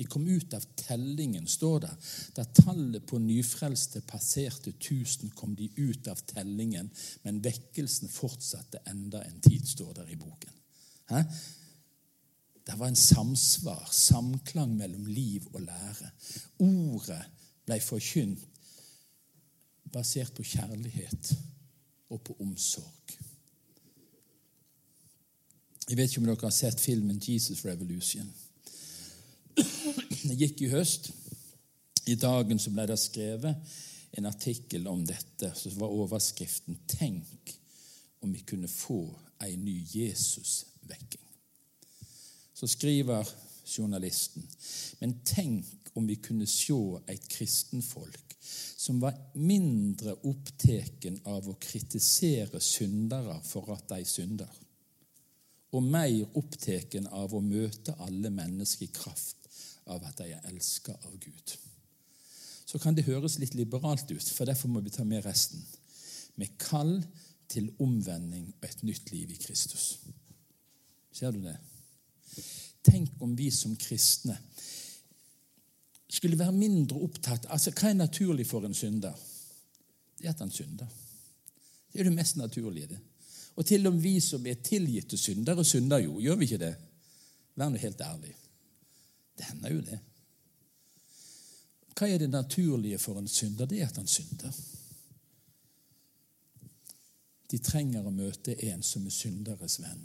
de 0.00 0.06
kom 0.08 0.24
ut 0.24 0.54
av 0.56 0.64
tellingen, 0.80 1.44
står 1.44 1.82
det. 1.84 1.90
Da 2.32 2.46
tallet 2.56 3.04
på 3.04 3.18
nyfrelste 3.20 4.00
passerte 4.08 4.72
1000, 4.72 5.34
kom 5.36 5.52
de 5.58 5.66
ut 5.76 6.08
av 6.08 6.22
tellingen, 6.30 6.88
men 7.26 7.42
vekkelsen 7.44 8.08
fortsatte 8.08 8.80
enda 8.88 9.20
en 9.26 9.40
tid, 9.44 9.66
står 9.68 9.98
det 9.98 10.06
i 10.14 10.16
boken. 10.20 10.54
Hæ? 11.10 11.20
Det 12.66 12.76
var 12.78 12.88
en 12.88 12.96
samsvar, 12.96 13.88
samklang 13.92 14.76
mellom 14.76 15.06
liv 15.06 15.46
og 15.52 15.60
lære. 15.60 16.10
Ordet 16.58 17.22
ble 17.66 17.80
forkynt 17.80 18.46
basert 19.90 20.34
på 20.36 20.44
kjærlighet 20.46 21.32
og 22.10 22.22
på 22.26 22.36
omsorg. 22.40 23.16
Jeg 25.88 25.98
vet 25.98 26.10
ikke 26.10 26.20
om 26.22 26.28
dere 26.28 26.46
har 26.46 26.54
sett 26.54 26.80
filmen 26.80 27.18
'Jesus 27.18 27.64
Revolution'. 27.64 28.30
Det 30.28 30.36
gikk 30.38 30.60
i 30.62 30.68
høst. 30.70 31.10
I 32.06 32.14
dagen 32.14 32.58
så 32.58 32.70
ble 32.70 32.86
det 32.86 32.98
skrevet 32.98 33.56
en 34.18 34.26
artikkel 34.26 34.86
om 34.86 35.02
dette. 35.06 35.52
Så 35.54 35.70
var 35.70 35.88
overskriften 35.88 36.78
'Tenk 36.86 37.58
om 38.20 38.32
vi 38.32 38.40
kunne 38.40 38.68
få 38.68 39.18
ei 39.42 39.56
ny 39.56 39.86
Jesus-vekking'. 39.94 41.29
Så 42.60 42.68
skriver 42.68 43.28
journalisten 43.64 44.44
Men 45.00 45.20
tenk 45.24 45.94
om 45.96 46.06
vi 46.06 46.18
kunne 46.20 46.46
se 46.46 46.76
et 47.08 47.28
kristenfolk 47.28 48.36
som 48.80 49.00
var 49.00 49.16
mindre 49.34 50.14
opptatt 50.28 51.06
av 51.28 51.48
å 51.48 51.56
kritisere 51.60 52.60
syndere 52.64 53.36
for 53.44 53.68
at 53.74 53.84
de 53.92 54.04
synder, 54.08 54.50
og 55.76 55.84
mer 55.84 56.38
opptatt 56.40 56.96
av 57.10 57.34
å 57.36 57.42
møte 57.44 57.94
alle 58.00 58.32
mennesker 58.32 58.88
i 58.88 58.94
kraft 58.94 59.50
av 59.92 60.06
at 60.08 60.22
de 60.22 60.30
er 60.32 60.48
elska 60.48 60.96
av 60.96 61.18
Gud. 61.20 61.56
Så 62.64 62.80
kan 62.80 62.96
det 62.96 63.06
høres 63.06 63.38
litt 63.42 63.54
liberalt 63.58 64.10
ut, 64.10 64.30
for 64.32 64.48
derfor 64.48 64.72
må 64.72 64.80
vi 64.80 64.94
ta 64.94 65.04
med 65.04 65.24
resten. 65.26 65.60
Med 66.40 66.56
kall 66.58 66.96
til 67.50 67.68
omvending 67.82 68.48
og 68.54 68.68
et 68.68 68.84
nytt 68.86 69.10
liv 69.12 69.34
i 69.34 69.40
Kristus. 69.42 69.98
Ser 71.12 71.34
du 71.34 71.42
det? 71.44 71.58
Tenk 72.82 73.22
om 73.22 73.36
vi 73.36 73.50
som 73.50 73.76
kristne 73.76 74.38
skulle 76.10 76.38
være 76.38 76.52
mindre 76.52 76.98
opptatt 77.04 77.46
altså 77.54 77.70
Hva 77.70 77.90
er 77.90 78.00
naturlig 78.00 78.46
for 78.48 78.66
en 78.66 78.74
synder? 78.74 79.14
Det 80.18 80.26
er 80.26 80.34
at 80.34 80.42
han 80.42 80.50
synder. 80.50 80.88
Det 81.92 82.00
er 82.00 82.08
det 82.08 82.14
mest 82.14 82.36
naturlige. 82.36 82.86
det. 82.86 82.98
Og 83.56 83.66
til 83.66 83.86
og 83.86 83.94
med 83.94 84.02
vi 84.02 84.20
som 84.20 84.46
er 84.46 84.54
tilgitte 84.54 85.18
syndere, 85.18 85.64
synder 85.64 85.98
jo. 85.98 86.20
Gjør 86.20 86.36
vi 86.36 86.44
ikke 86.44 86.58
det? 86.58 86.74
Vær 87.54 87.68
nå 87.68 87.78
helt 87.78 88.00
ærlig. 88.00 88.34
Det 89.38 89.44
hender 89.44 89.74
jo 89.74 89.80
det. 89.80 89.98
Hva 91.96 92.08
er 92.08 92.18
det 92.18 92.30
naturlige 92.30 92.98
for 92.98 93.18
en 93.18 93.28
synder? 93.28 93.66
Det 93.66 93.80
er 93.80 93.88
at 93.88 93.96
han 93.96 94.06
synder. 94.06 94.54
De 97.50 97.58
trenger 97.58 98.06
å 98.06 98.14
møte 98.14 98.54
en 98.70 98.82
som 98.82 99.06
er 99.06 99.14
synderes 99.14 99.80
venn, 99.82 100.04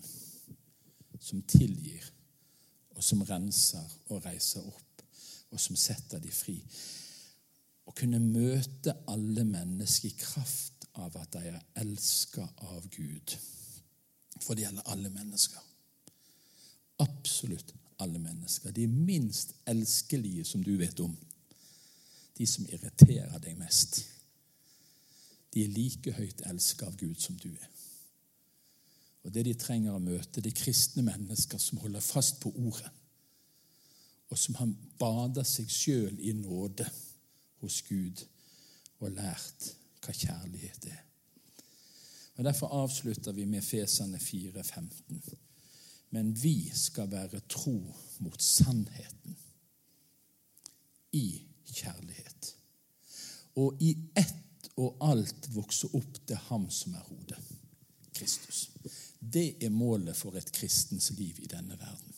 som 1.22 1.44
tilgir, 1.46 2.08
og 2.96 3.04
som 3.04 3.24
renser 3.28 3.84
og 4.10 4.24
reiser 4.26 4.66
opp, 4.66 5.04
og 5.52 5.62
som 5.62 5.78
setter 5.80 6.22
de 6.24 6.32
fri. 6.32 6.58
Å 7.86 7.94
kunne 7.96 8.20
møte 8.24 8.96
alle 9.12 9.46
mennesker 9.46 10.10
i 10.10 10.18
kraft 10.18 10.88
av 11.00 11.16
at 11.20 11.36
de 11.36 11.52
er 11.52 11.62
elska 11.84 12.46
av 12.72 12.88
Gud. 12.90 13.36
For 14.42 14.56
det 14.56 14.66
gjelder 14.66 14.92
alle 14.92 15.12
mennesker. 15.14 15.62
Absolutt 17.04 17.74
alle 18.04 18.20
mennesker. 18.20 18.72
De 18.72 18.88
minst 18.88 19.54
elskelige 19.68 20.46
som 20.48 20.64
du 20.64 20.76
vet 20.80 21.00
om. 21.00 21.16
De 22.36 22.48
som 22.48 22.68
irriterer 22.68 23.40
deg 23.40 23.60
mest. 23.60 24.02
De 25.54 25.64
er 25.64 25.72
like 25.72 26.12
høyt 26.18 26.44
elsket 26.50 26.88
av 26.88 26.98
Gud 27.00 27.20
som 27.22 27.38
du 27.40 27.52
er. 27.52 27.75
Og 29.26 29.34
Det 29.34 29.46
de 29.46 29.54
trenger 29.58 29.96
å 29.96 30.02
møte, 30.02 30.42
det 30.42 30.52
er 30.54 30.60
kristne 30.60 31.02
mennesker 31.06 31.58
som 31.62 31.82
holder 31.82 32.04
fast 32.04 32.38
på 32.44 32.52
ordet, 32.62 32.92
og 34.30 34.38
som 34.38 34.58
har 34.60 34.70
bader 35.00 35.46
seg 35.46 35.70
sjøl 35.70 36.20
i 36.22 36.34
nåde 36.38 36.86
hos 37.62 37.82
Gud 37.88 38.22
og 39.00 39.12
lært 39.18 39.72
hva 40.06 40.14
kjærlighet 40.14 40.88
er. 40.92 41.02
Og 42.36 42.44
Derfor 42.46 42.74
avslutter 42.84 43.34
vi 43.34 43.46
med 43.50 43.64
Fesane 43.64 44.20
4, 44.20 44.64
15 44.64 45.22
men 46.16 46.32
vi 46.44 46.70
skal 46.72 47.10
være 47.12 47.42
tro 47.50 47.76
mot 48.24 48.42
sannheten 48.42 49.36
i 51.12 51.28
kjærlighet. 51.74 52.52
Og 53.60 53.82
i 53.84 53.92
ett 54.16 54.70
og 54.80 54.96
alt 55.04 55.50
vokse 55.56 55.90
opp 55.96 56.20
til 56.28 56.40
Ham 56.48 56.70
som 56.72 56.96
er 56.96 57.04
hodet, 57.10 57.40
Kristus. 58.16 58.70
Det 59.34 59.64
er 59.64 59.74
målet 59.74 60.16
for 60.18 60.38
et 60.38 60.52
kristens 60.54 61.12
liv 61.18 61.40
i 61.42 61.50
denne 61.50 61.78
verden. 61.80 62.14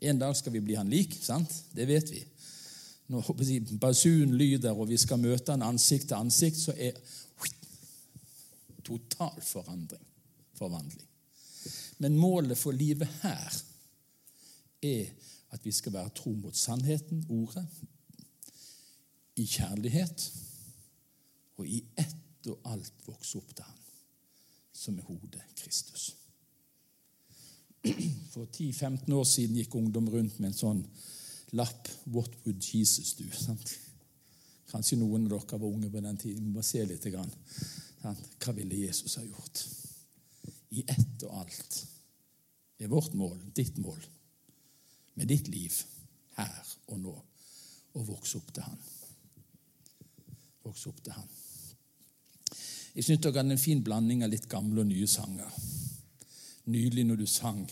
En 0.00 0.18
dag 0.18 0.36
skal 0.36 0.52
vi 0.54 0.62
bli 0.62 0.76
han 0.78 0.90
lik, 0.90 1.14
sant? 1.22 1.52
Det 1.74 1.86
vet 1.88 2.10
vi. 2.10 2.22
Når 3.08 3.32
basunen 3.80 4.36
lyder, 4.36 4.72
og 4.72 4.88
vi 4.88 4.98
skal 5.00 5.20
møte 5.20 5.54
han 5.54 5.64
ansikt 5.64 6.10
til 6.10 6.18
ansikt, 6.18 6.58
så 6.60 6.74
er 6.76 6.98
total 8.84 9.42
forandring, 9.42 10.04
forvandling. 10.54 11.08
Men 11.98 12.16
målet 12.16 12.58
for 12.58 12.72
livet 12.72 13.08
her 13.22 13.62
er 14.82 15.10
at 15.50 15.64
vi 15.64 15.72
skal 15.72 15.92
være 15.92 16.14
tro 16.14 16.32
mot 16.32 16.56
sannheten, 16.56 17.24
ordet, 17.28 17.66
i 19.38 19.46
kjærlighet 19.46 20.24
og 21.58 21.66
i 21.66 21.82
ett 21.98 22.48
og 22.50 22.72
alt 22.72 23.06
vokse 23.06 23.38
opp 23.38 23.52
til 23.54 23.66
Han, 23.66 23.76
som 24.78 24.98
er 24.98 25.06
hodet 25.08 25.42
Kristus. 25.58 26.12
For 28.32 28.46
10-15 28.46 29.12
år 29.14 29.26
siden 29.26 29.58
gikk 29.58 29.74
ungdom 29.78 30.08
rundt 30.12 30.38
med 30.38 30.52
en 30.52 30.58
sånn 30.60 30.84
lapp 31.58 31.88
'What 32.06 32.38
would 32.44 32.62
Jesus 32.62 33.14
do?' 33.18 33.30
Sant? 33.32 33.74
Kanskje 34.68 35.00
noen 35.00 35.26
av 35.26 35.38
dere 35.38 35.58
var 35.58 35.68
unge 35.68 35.90
på 35.90 36.00
den 36.04 36.16
tiden. 36.16 36.44
Vi 36.44 36.52
må 36.52 36.62
se 36.62 36.84
litt. 36.84 37.04
Grann. 37.08 37.30
Hva 38.02 38.52
ville 38.52 38.76
Jesus 38.76 39.16
ha 39.16 39.24
gjort? 39.24 39.64
i 40.68 40.84
ett 40.86 41.24
og 41.24 41.40
alt 41.42 41.78
er 42.78 42.90
vårt 42.92 43.14
mål, 43.18 43.38
ditt 43.54 43.78
mål, 43.82 44.00
med 45.18 45.28
ditt 45.30 45.48
liv 45.50 45.74
her 46.36 46.74
og 46.92 47.00
nå, 47.02 47.14
å 47.98 48.04
vokse 48.06 48.38
opp 48.38 48.52
til 48.54 48.66
Han. 48.66 48.82
Vokse 50.66 50.92
opp 50.92 51.00
til 51.02 51.16
Han. 51.16 51.30
Jeg 52.94 53.04
syns 53.04 53.20
dere 53.22 53.40
hadde 53.40 53.54
en 53.54 53.60
fin 53.60 53.82
blanding 53.84 54.24
av 54.24 54.32
litt 54.32 54.48
gamle 54.50 54.82
og 54.82 54.90
nye 54.90 55.06
sanger. 55.06 55.52
Nydelig 56.68 57.04
når 57.08 57.20
du 57.20 57.26
sang 57.26 57.62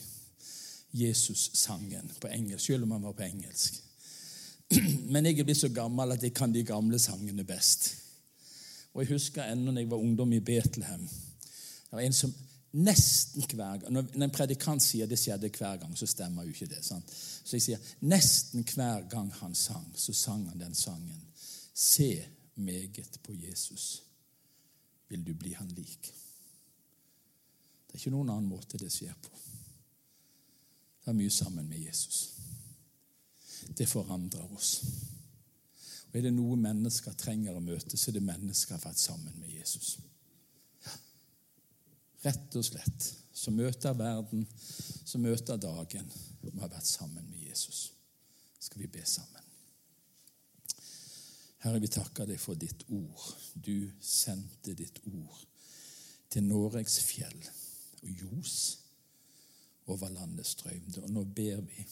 Jesus-sangen 0.96 2.11
på 2.20 2.31
engelsk, 2.33 2.66
selv 2.66 2.87
om 2.87 2.96
han 2.96 3.05
var 3.05 3.16
på 3.16 3.26
engelsk. 3.26 3.83
Men 5.12 5.26
jeg 5.26 5.40
er 5.40 5.48
blitt 5.48 5.61
så 5.61 5.70
gammel 5.74 6.14
at 6.14 6.24
jeg 6.24 6.35
kan 6.35 6.55
de 6.55 6.64
gamle 6.66 6.98
sangene 6.98 7.44
best. 7.44 7.92
Og 8.94 9.02
Jeg 9.02 9.12
husker 9.12 9.44
ennå 9.44 9.72
når 9.72 9.85
jeg 9.85 9.90
var 9.90 10.05
ungdom 10.05 10.33
i 10.33 10.40
Betlehem. 10.40 11.05
Det 11.07 11.92
var 11.92 12.00
en 12.00 12.16
som 12.16 12.33
Nesten 12.76 13.44
hver 13.55 13.79
gang. 13.79 13.92
Når 13.92 14.24
en 14.24 14.33
predikant 14.35 14.83
sier 14.83 15.09
det 15.09 15.16
skjedde 15.16 15.48
hver 15.48 15.79
gang, 15.81 15.94
så 15.96 16.07
stemmer 16.07 16.44
jo 16.44 16.52
ikke 16.52 16.68
det. 16.68 16.83
sant? 16.85 17.09
Så 17.09 17.57
jeg 17.57 17.62
sier 17.64 17.92
nesten 18.05 18.66
hver 18.68 19.07
gang 19.09 19.31
han 19.38 19.55
sang, 19.55 19.87
så 19.96 20.12
sang 20.12 20.44
han 20.50 20.61
den 20.61 20.74
sangen. 20.74 21.22
Se 21.72 22.11
meget 22.55 23.20
på 23.22 23.33
Jesus, 23.33 24.02
vil 25.09 25.25
du 25.25 25.35
bli 25.35 25.53
han 25.55 25.69
lik. 25.75 26.12
Det 27.87 27.95
er 27.95 28.01
ikke 28.01 28.14
noen 28.14 28.33
annen 28.35 28.51
måte 28.51 28.81
det 28.81 28.90
skjer 28.92 29.14
på. 29.23 29.33
Det 31.05 31.12
er 31.12 31.19
mye 31.21 31.31
sammen 31.31 31.69
med 31.71 31.79
Jesus. 31.79 32.23
Det 33.77 33.87
forandrer 33.88 34.53
oss. 34.53 34.73
Og 36.09 36.16
Er 36.19 36.27
det 36.27 36.35
noe 36.35 36.57
mennesker 36.59 37.14
trenger 37.19 37.57
å 37.57 37.62
møte, 37.62 37.97
så 37.97 38.11
er 38.11 38.19
det 38.19 38.27
mennesker 38.27 38.75
som 38.75 38.81
har 38.81 38.88
vært 38.88 39.03
sammen 39.03 39.38
med 39.38 39.53
Jesus. 39.53 39.97
Rett 42.27 42.59
og 42.59 42.64
slett. 42.66 43.09
Som 43.37 43.59
møter 43.61 43.92
verden, 43.95 44.47
som 45.05 45.23
møter 45.23 45.61
dagen, 45.61 46.11
Vi 46.42 46.61
har 46.61 46.69
vært 46.71 46.87
sammen 46.87 47.27
med 47.31 47.42
Jesus. 47.42 47.92
Skal 48.59 48.81
vi 48.81 48.87
be 48.87 49.05
sammen? 49.05 49.46
Herre, 51.66 51.81
vi 51.83 51.88
takker 51.90 52.29
deg 52.31 52.38
for 52.38 52.55
ditt 52.55 52.85
ord. 52.94 53.22
Du 53.59 53.90
sendte 53.98 54.76
ditt 54.79 55.00
ord 55.11 55.40
til 56.31 56.44
Noregs 56.46 57.00
fjell 57.02 57.40
og 58.05 58.07
Jos 58.20 58.52
over 59.90 60.12
landets 60.14 60.52
strømte. 60.55 61.02
Og 61.02 61.11
nå 61.11 61.24
ber 61.26 61.64
vi 61.66 61.88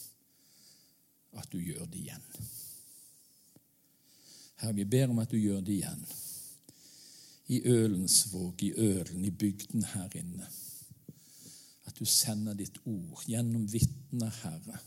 at 1.35 1.51
du 1.51 1.59
gjør 1.59 1.91
det 1.91 2.05
igjen. 2.05 2.29
Herre, 4.63 4.77
vi 4.79 4.87
ber 4.87 5.11
om 5.11 5.19
at 5.25 5.35
du 5.35 5.41
gjør 5.43 5.67
det 5.67 5.81
igjen. 5.81 6.07
I 7.51 7.61
Ølensvåg, 7.67 8.63
i 8.63 8.73
Ølen, 8.79 9.27
i 9.27 9.35
bygden 9.35 9.91
her 9.97 10.19
inne. 10.23 10.47
At 11.91 11.99
du 11.99 12.07
sender 12.07 12.55
ditt 12.55 12.79
ord 12.87 13.27
gjennom 13.27 13.67
vitner, 13.75 14.31
Herre 14.45 14.79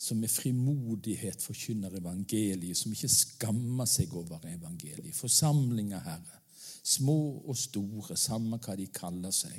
som 0.00 0.16
med 0.16 0.30
frimodighet 0.32 1.42
forkynner 1.44 1.92
evangeliet, 1.98 2.76
som 2.76 2.92
ikke 2.92 3.08
skammer 3.12 3.88
seg 3.88 4.14
over 4.16 4.46
evangeliet. 4.48 5.12
Forsamlinger, 5.12 6.00
Herre, 6.00 6.38
små 6.80 7.16
og 7.44 7.58
store, 7.60 8.16
samme 8.16 8.56
hva 8.64 8.76
de 8.80 8.86
kaller 8.96 9.34
seg. 9.34 9.58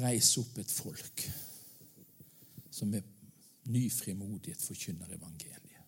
Reis 0.00 0.30
opp 0.40 0.56
et 0.58 0.72
folk 0.72 1.26
som 2.72 2.88
med 2.90 3.04
ny 3.68 3.84
frimodighet 3.92 4.62
forkynner 4.64 5.12
evangeliet. 5.18 5.84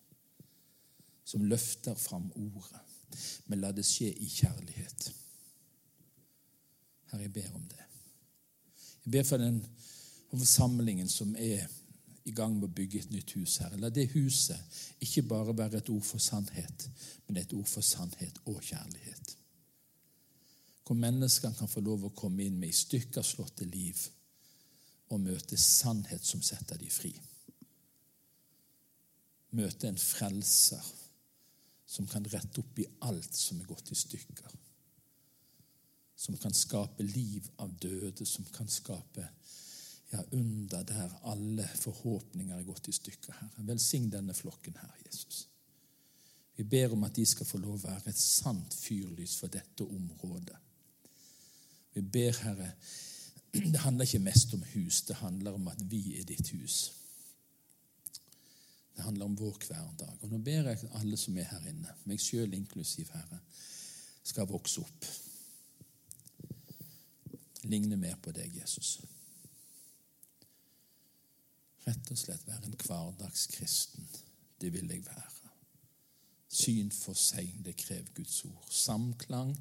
Som 1.25 1.49
løfter 1.49 1.97
fram 1.97 2.29
ordet. 2.37 2.83
Men 3.49 3.63
la 3.63 3.73
det 3.73 3.87
skje 3.87 4.11
i 4.13 4.29
kjærlighet. 4.29 5.09
Herre, 7.09 7.25
jeg 7.25 7.33
ber 7.33 7.49
om 7.57 7.65
det. 7.73 7.89
Jeg 9.07 9.17
ber 9.17 9.27
for 9.27 9.41
den 9.41 9.59
forsamlingen 10.29 11.09
som 11.09 11.33
er 11.39 11.65
i 12.27 12.33
gang 12.35 12.57
med 12.57 12.67
å 12.67 12.75
bygge 12.75 12.99
et 12.99 13.11
nytt 13.13 13.33
hus 13.37 13.57
her. 13.63 13.75
La 13.79 13.89
det 13.93 14.09
huset 14.13 14.77
ikke 15.03 15.25
bare 15.29 15.55
være 15.55 15.81
et 15.81 15.89
ord 15.93 16.05
for 16.05 16.23
sannhet, 16.23 16.87
men 17.27 17.39
et 17.41 17.53
ord 17.55 17.67
for 17.71 17.85
sannhet 17.85 18.41
og 18.45 18.59
kjærlighet. 18.61 19.33
Hvor 20.87 20.99
menneskene 20.99 21.55
kan 21.55 21.71
få 21.71 21.83
lov 21.83 22.05
å 22.07 22.15
komme 22.15 22.45
inn 22.45 22.59
med 22.59 22.71
i 22.71 22.77
stykker 22.77 23.25
slåtte 23.25 23.67
liv 23.67 23.99
og 25.11 25.23
møte 25.23 25.59
sannhet 25.59 26.23
som 26.27 26.43
setter 26.43 26.79
dem 26.79 26.91
fri. 26.91 27.13
Møte 29.55 29.87
en 29.87 29.99
frelser 29.99 30.83
som 31.87 32.07
kan 32.11 32.25
rette 32.27 32.59
opp 32.59 32.79
i 32.79 32.87
alt 33.07 33.35
som 33.35 33.61
er 33.61 33.69
gått 33.69 33.91
i 33.91 33.99
stykker. 33.99 34.51
Som 36.17 36.35
kan 36.41 36.55
skape 36.55 37.05
liv 37.05 37.47
av 37.63 37.71
døde, 37.79 38.25
som 38.25 38.45
kan 38.51 38.67
skape 38.67 39.27
ja, 40.11 40.23
under 40.31 40.83
der 40.83 41.19
alle 41.23 41.67
forhåpninger 41.75 42.57
er 42.57 42.63
gått 42.63 42.87
i 42.87 42.95
stykker, 42.95 43.35
Herre. 43.41 43.65
Velsign 43.67 44.09
denne 44.11 44.33
flokken 44.33 44.77
her, 44.79 44.93
Jesus. 45.05 45.47
Vi 46.55 46.63
ber 46.63 46.93
om 46.93 47.03
at 47.03 47.15
de 47.15 47.25
skal 47.25 47.45
få 47.45 47.59
lov 47.61 47.75
å 47.77 47.89
være 47.89 48.13
et 48.13 48.19
sant 48.19 48.73
fyrlys 48.73 49.35
for 49.37 49.51
dette 49.51 49.83
området. 49.83 50.55
Vi 51.93 52.01
ber, 52.01 52.39
Herre, 52.41 52.71
det 53.51 53.83
handler 53.83 54.07
ikke 54.07 54.23
mest 54.23 54.53
om 54.53 54.63
hus, 54.73 55.01
det 55.01 55.19
handler 55.19 55.57
om 55.57 55.67
at 55.67 55.83
vi 55.91 56.01
er 56.19 56.25
ditt 56.29 56.49
hus. 56.55 56.79
Det 58.95 59.05
handler 59.05 59.25
om 59.27 59.37
vår 59.37 59.59
hverdag. 59.67 60.15
Og 60.23 60.31
Nå 60.31 60.39
ber 60.41 60.71
jeg 60.71 60.89
alle 60.97 61.19
som 61.19 61.37
er 61.37 61.51
her 61.51 61.67
inne, 61.69 61.93
meg 62.09 62.23
sjøl 62.23 62.55
inklusiv, 62.57 63.11
Herre, 63.13 63.41
skal 64.23 64.49
vokse 64.49 64.81
opp. 64.81 65.11
Ligne 67.67 67.99
mer 67.99 68.15
på 68.23 68.31
deg, 68.31 68.55
Jesus 68.55 68.95
rett 71.87 72.11
og 72.11 72.19
slett 72.19 72.47
være 72.47 72.69
en 72.69 72.79
hverdagskristen. 72.83 74.07
Det 74.61 74.73
vil 74.73 74.89
jeg 74.91 75.05
være. 75.05 75.51
Syn 76.57 76.91
for 76.91 77.17
seg, 77.19 77.51
det 77.65 77.75
krever 77.77 78.11
Guds 78.15 78.39
ord. 78.47 78.67
Samklang 78.71 79.53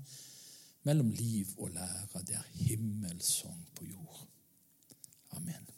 mellom 0.87 1.11
liv 1.11 1.51
og 1.59 1.71
lære, 1.75 2.23
det 2.27 2.39
er 2.39 2.53
himmelsong 2.53 3.67
på 3.75 3.89
jord. 3.91 4.27
Amen. 5.37 5.76